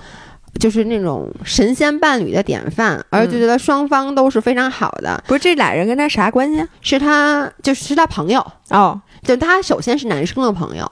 [0.60, 5.24] 就是那种神仙伴侣的典范，而就觉得双方都是非常好的。
[5.28, 6.68] 不是这俩人跟他啥关系啊？
[6.82, 10.92] 是他就是是他朋友，哦就他首先是男生的朋友，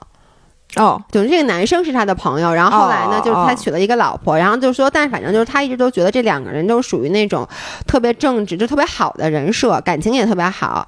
[0.76, 7.48] 哦，就是这个男生是他的朋友，然后后来呢，哦就是他娶了一个老婆，然后就说，但是反正就是他一直都觉得这两个人都属于那种
[7.86, 10.86] 特别正直、就特别好的人设，感情也特别好。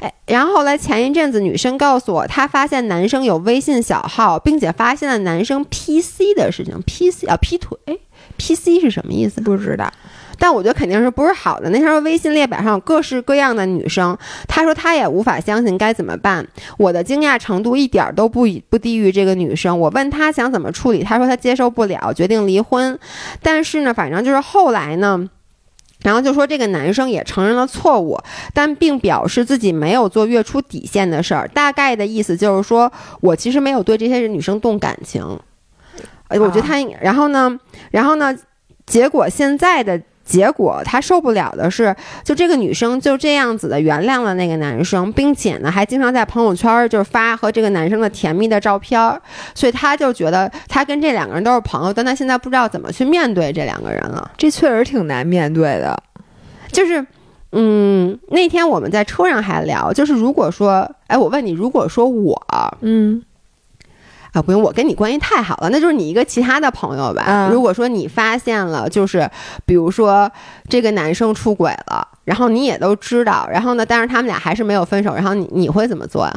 [0.00, 7.96] 哎，然后后来前一阵子女生告诉我，她发现男生有微信小号，并且发现了男生 PC 的事情，PC 啊劈腿，哎
[8.36, 9.40] ，PC 是什么意思？
[9.40, 9.90] 不知道。
[10.38, 11.70] 但我觉得肯定是不是好的。
[11.70, 14.16] 那时候微信列表上有各式各样的女生，
[14.48, 16.46] 她说她也无法相信该怎么办。
[16.78, 19.78] 我的惊讶程度一点都不不低于这个女生。
[19.78, 22.98] 我问她想怎么处理，她说她接受不了，决定离婚。
[23.42, 25.28] 但是呢，反正就是后来呢。
[26.02, 28.18] 然后就说这个男生也承认了错误，
[28.52, 31.46] 但并表示自己没有做越出底线的事儿。
[31.46, 35.22] 大概的意思就是说我其实没有对这些女生动感情。
[36.26, 37.56] 呃我觉得他，然后呢，
[37.92, 38.36] 然后呢，
[38.84, 41.94] 结果现在的结果，他受不了的是，
[42.24, 49.20] 就这个女生就这样子的原谅了那个男生，并且呢，还经常在朋友圈就发和这个男生的甜蜜的照片儿，
[49.54, 54.30] 所以他就觉得他跟这两个人都是朋友，但他现在不知道怎么去面对这两个人了。
[54.38, 56.00] 这确实挺难面对的。
[56.70, 57.04] 就是，
[57.50, 62.40] 嗯，那天我们在车上还聊，就是如果说，哎，我问你，如果说我
[62.80, 63.22] 嗯
[64.32, 67.24] 啊，不用，我跟你关系太好了，那就是你一个其他的朋友吧。
[67.26, 69.28] 嗯如果说你发现了，就是
[69.66, 70.30] 比如说
[70.68, 76.32] 这个男生出轨了，然后你也都知道，然后呢，但是他们俩还是没有分手，然后你你会怎么做啊？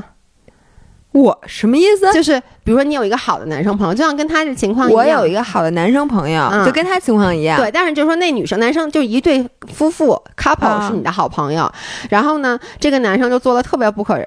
[1.14, 2.12] 我什么意思？
[2.12, 7.58] 就是比如说你有一个好的男生朋友，就像跟他这情况一样，我有一个好的男生朋友，嗯就跟他情况一样。
[7.58, 11.72] 对，但是就是说那女生男生就一对夫妇 couple 啊是你的好朋友，
[12.10, 14.20] 然后呢，这个男生就做了特别不可。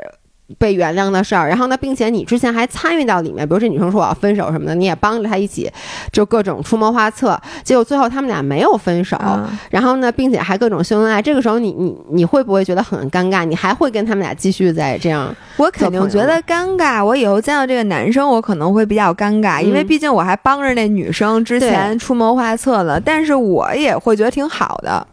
[0.56, 5.70] 被原谅的事儿，然后呢，并且你之前还参与到里面，比如这女生说我要分手什么的，你也帮着她一起，
[6.10, 13.44] 就各种出谋划策，结果最后他们俩没有分手，啊然后呢，并且还各种秀恩爱，这个时候你你你会不会觉得很尴尬？
[13.44, 15.34] 你还会跟他们俩继续再这样？
[15.58, 17.04] 我肯定觉得尴尬。
[17.04, 22.98] 我以后见到这个男生，我可能会比较尴尬，因为嗯毕竟我还帮着那女生之前出谋划策了。
[22.98, 25.06] 但是我也会觉得挺好的。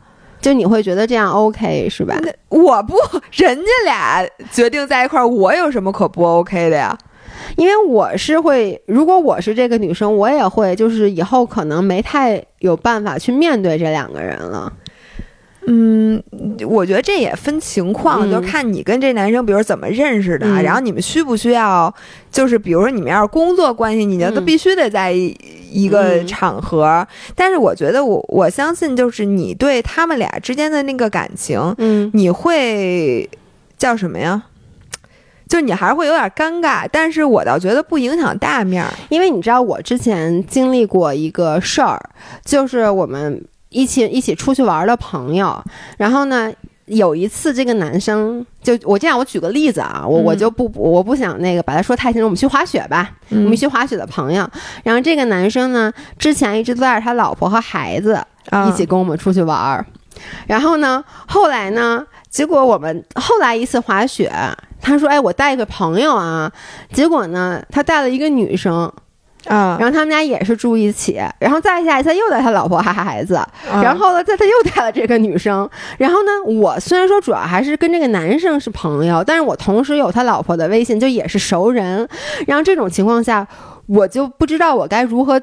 [0.46, 2.16] 就你会觉得这样 OK 是吧？
[2.50, 2.94] 我不，
[3.34, 6.96] 人家俩决定在一块儿，我有什么可不 OK 的呀？
[7.58, 14.72] 因为我是会，如果我是这个女生，我也会，就是以后可能没太有办法去面对这两个人了。
[15.68, 16.22] 嗯，
[16.68, 21.94] 我觉得这也分情况，嗯就看你跟这男生，比如怎么认识的，嗯然后你们需不需要，
[22.32, 25.36] 就是比如说你们要是工作关系，你就都嗯必须得在一
[25.72, 27.06] 一个嗯场合。
[27.36, 33.30] 但是我觉得我我相信，就是你对他们俩之间的那个感情，嗯你会
[33.78, 34.44] 叫什么呀？
[35.48, 38.92] 就你还是会有点尴尬，但是我倒觉得不影响大面儿。
[39.10, 42.02] 因为你知道，我之前经历过一个事儿，
[42.44, 43.46] 就是我们
[43.76, 45.64] 一起一起出去玩的朋友，
[45.98, 46.52] 然后呢。
[46.86, 52.26] 有一次，这个男生就我这样，我举个例子啊，我我就不我不想那个把他说太清楚。
[52.26, 54.48] 我们去滑雪吧，我们去滑雪的朋友。
[54.84, 58.24] 然后这个男生呢，之前一直都带着他老婆和孩子
[58.68, 59.84] 一起跟我们出去玩儿。
[60.46, 64.32] 然后呢，后来呢，结果我们后来一次滑雪，
[64.80, 66.52] 他说：“哎，我带一个朋友啊。”
[66.94, 68.94] 结果呢，他带了一个女生。
[69.46, 73.40] 啊，然后他们家也是住一起，然后再下一次又带他老婆还孩子，
[73.82, 82.08] 然后呢，再他又带了这个女生，然后呢，我虽然说主要还是跟这个男生是朋友，但是我同时有他老婆的微信，就也是熟人，
[82.48, 83.48] 然后这种情况下，
[83.88, 85.40] 我就不知道我该如何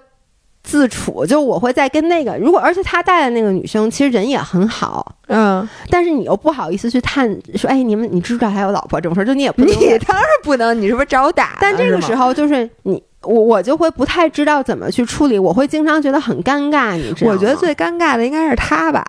[0.65, 11.57] 自处，就我会再跟那个，如果而且他带的那个女生其实人也很好，嗯，但是你又不好意思去探说，哎，你们你知不知道他有老婆这种事儿，就你也不，你当然不能，你是不是找打？
[11.61, 13.01] 但这个时候就是你。
[13.23, 17.33] 我我就会不太知道怎么去处理，我会经常觉得很尴尬，你知道吗？
[17.33, 19.05] 我觉得最尴尬的应该是他吧？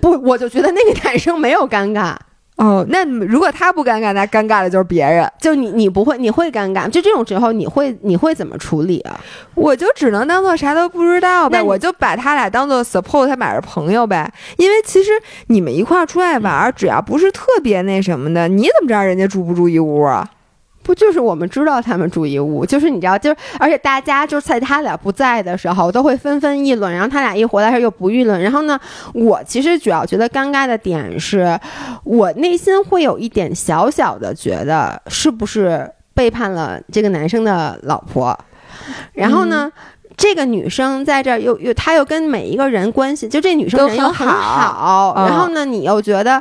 [0.00, 2.14] 不，我就觉得那个男生没有尴尬。
[2.56, 5.30] 哦，那如果他不尴尬，那尴尬的就是别人。
[5.38, 6.88] 就你，你不会，你会尴尬。
[6.88, 9.20] 就这种时候，你会，你会怎么处理啊？
[9.54, 14.32] 我就只能当做啥都不知道呗，我就把他俩当做 support 他俩是朋友呗。
[14.56, 15.10] 因为其实
[15.48, 20.26] 你们一块儿出来玩，只要不是特别那什么的，你怎么知道人家住不住一屋啊？
[20.86, 28.40] 不就是我们知道他们住一屋，就是你知道，就是而且大家就是在他俩不在的时候，都会纷纷议论，然后他俩一回来时候又不议论。
[28.40, 28.78] 然后呢，
[29.12, 31.58] 我其实主要觉得尴尬的点是，
[32.04, 38.38] 我内心会有一点小小的觉得是不是背叛了这个男生的老婆。
[39.12, 39.68] 然后呢，
[40.16, 45.12] 这个女生在这儿又又，她又跟每一个人关系，就这女生人又很好。
[45.26, 46.40] 然后呢，你又觉得。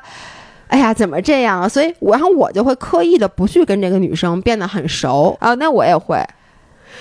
[0.68, 1.70] 哎呀，怎么这样啊？
[1.70, 5.53] 所以，然后我就会刻意的不去跟这个女生变得很熟啊。
[5.55, 6.24] 那我也会，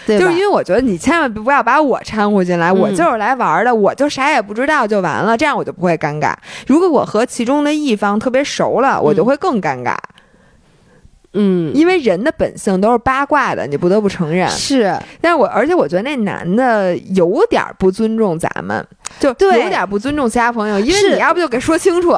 [0.07, 6.35] 就是因为我觉得你千万不要把我掺和进来，我就是来玩的，我就啥也不知道就完了，这样我就不会尴尬。
[6.67, 9.97] 如果我和其中的一方特别熟了，我就会更尴尬。
[11.37, 14.97] 嗯，因为人的本性都是八卦的，你不得不承认是。
[15.21, 18.87] 但是我而且我觉得那男的有点不尊重咱们，
[19.21, 22.17] 就有点不尊重其他朋友，因为你要不就给说清楚。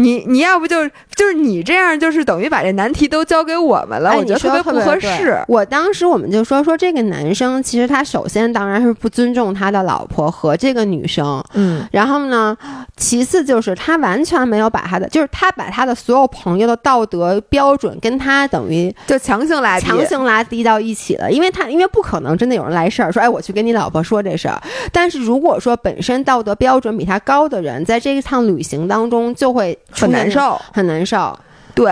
[0.00, 0.86] 你你要不就
[1.16, 5.36] 就是你这样，就是等于把这难题都交给我们了，我觉得特别不合适。
[5.48, 12.56] 我当时我们就说说这个男生，其实他首先当然是不尊重他的老婆和这个女生，嗯，然后呢，
[12.96, 24.62] 其次就是他完全没有把他的，就是他把他的所有朋友的道德标准跟他等于就强行拉强行拉低到一起了，因为他因为不可能真的有人来事儿说，哎，我去跟你老婆说这事儿。
[24.92, 29.78] 但是如果说本身道德标准比他高的人，在这一趟旅行当中就会。
[29.90, 31.38] 很难受，很难受，
[31.74, 31.86] 对。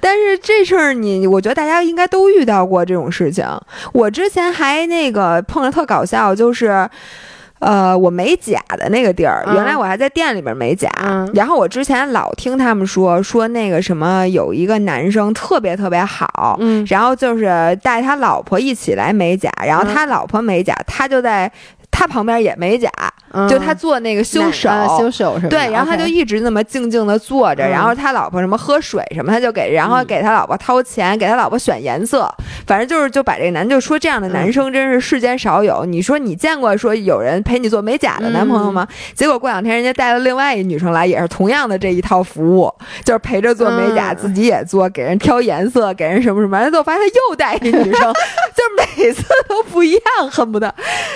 [0.00, 3.46] 但是这事儿你，我觉得大家应该都遇到过这种事情。
[3.92, 6.88] 我之前还那个碰着特搞笑，就是，
[7.60, 10.88] 呃，我美甲的那个地儿，原来我还在店里边美甲。
[11.34, 21.50] 然后我之前老听他们说，说那个什么有一个男生特别特别好，嗯，然后就是带他老婆一起来美甲，然后他老婆美甲，他就在。
[21.90, 22.88] 他旁边也美甲，
[23.48, 24.68] 就他做那个修手，
[24.98, 25.48] 修手是吧？
[25.48, 32.32] 对，然后他就一直那么静静的坐着，然后他老婆什么喝水什么，他就给，然后给他老婆掏钱，给他老婆选颜色，
[32.66, 35.84] 反正就是就把这个男就说这样的男生真是世间少有。
[35.84, 38.86] 你说你见过说有人陪你做美甲的男朋友吗？
[39.14, 42.72] 结果过两天人家带了另外一女生来，也是同样的这一套服务，
[43.04, 48.12] 就是陪着做美甲，自己也做，给人挑颜色，给人什么什么，完了之后发现他又带一女生，
[48.54, 50.72] 就是每次都不一样，恨不得，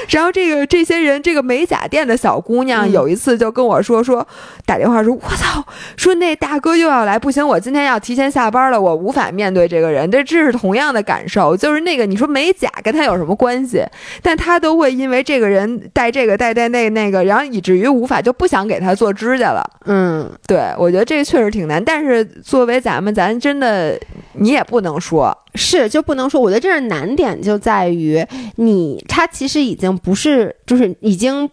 [0.09, 0.63] 然后这个。
[0.73, 4.26] 这些人，这个美甲店的小姑娘有一次就跟我说说，
[4.66, 5.64] 打电话说，我操，
[5.96, 10.11] 说那大哥又要来，不行，我今天要提前下班了，我无法面对这个人。
[10.11, 13.84] 这这是同样的感受，就是那个你说美甲跟他有什么关系？
[14.22, 19.62] 但他都会因为这个人带这个带带那那个，然后以至于无法就不想给他做指甲了。
[19.86, 21.82] 嗯，对，我觉得这个确实挺难。
[21.82, 23.98] 但是作为咱们，咱真的
[24.34, 26.40] 你也不能说是就不能说。
[26.40, 28.24] 我觉得这是难点就在于
[28.57, 30.55] 你，他其实已经不是。
[30.66, 31.50] 就是已经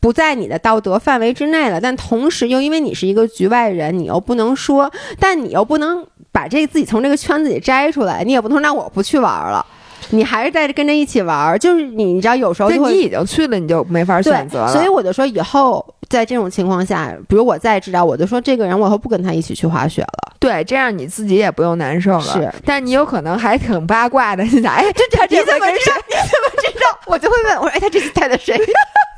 [0.00, 9.64] 不在你的道德范围之内了，但同时又因为你是一个局外人，你又不能说，但你又不能把这自己从这个圈子里摘出来，你也不能让我不去玩了，
[10.10, 11.58] 你还是在跟着一起玩。
[11.58, 14.72] 就是你，你知道有时候你已经去了，你就没法选择了。
[14.72, 20.34] 所以我就说，以后在这种情况下，比如我再知道，我就说这个人，我以后不跟他一起去滑雪了。
[20.38, 22.20] 对，这样你自己也不用难受了。
[22.20, 25.96] 是，但你有可能还挺八卦的，你想，哎， 这这你怎么知道？
[26.06, 26.98] 你怎么知道？
[27.06, 28.56] 我就会问我说，哎，他这次带的谁？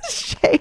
[0.09, 0.61] 谁？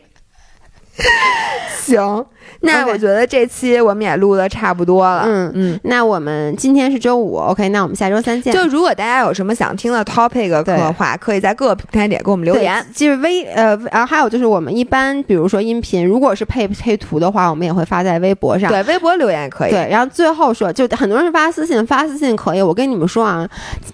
[1.80, 2.26] 行，
[2.62, 5.24] 那我觉得这期我们也录的差不多了。
[5.28, 5.80] 嗯嗯。
[5.84, 8.52] 那我们今天是周五，OK，那我们下周三见。
[8.52, 12.84] 就如果大家有什么想听的 topic 对的话，可以在各个平台点给我们留言。
[12.96, 18.70] 就是微呃，然后还有就是我们一般，比如说音频，如果是配配图的话，我们也会发在微博上。
[18.72, 19.72] 对，微博留言也可以。
[19.72, 23.48] 对，然后最后说，就很多人发私信，发私信可以，我跟你们说啊，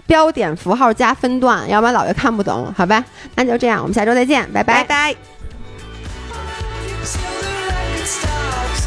[0.08, 3.04] 标点符号加分段，要不然老爷看不懂，好吧？
[3.36, 5.33] 那就这样，我们下周再见，拜拜拜拜。
[7.06, 8.83] Till the record stops.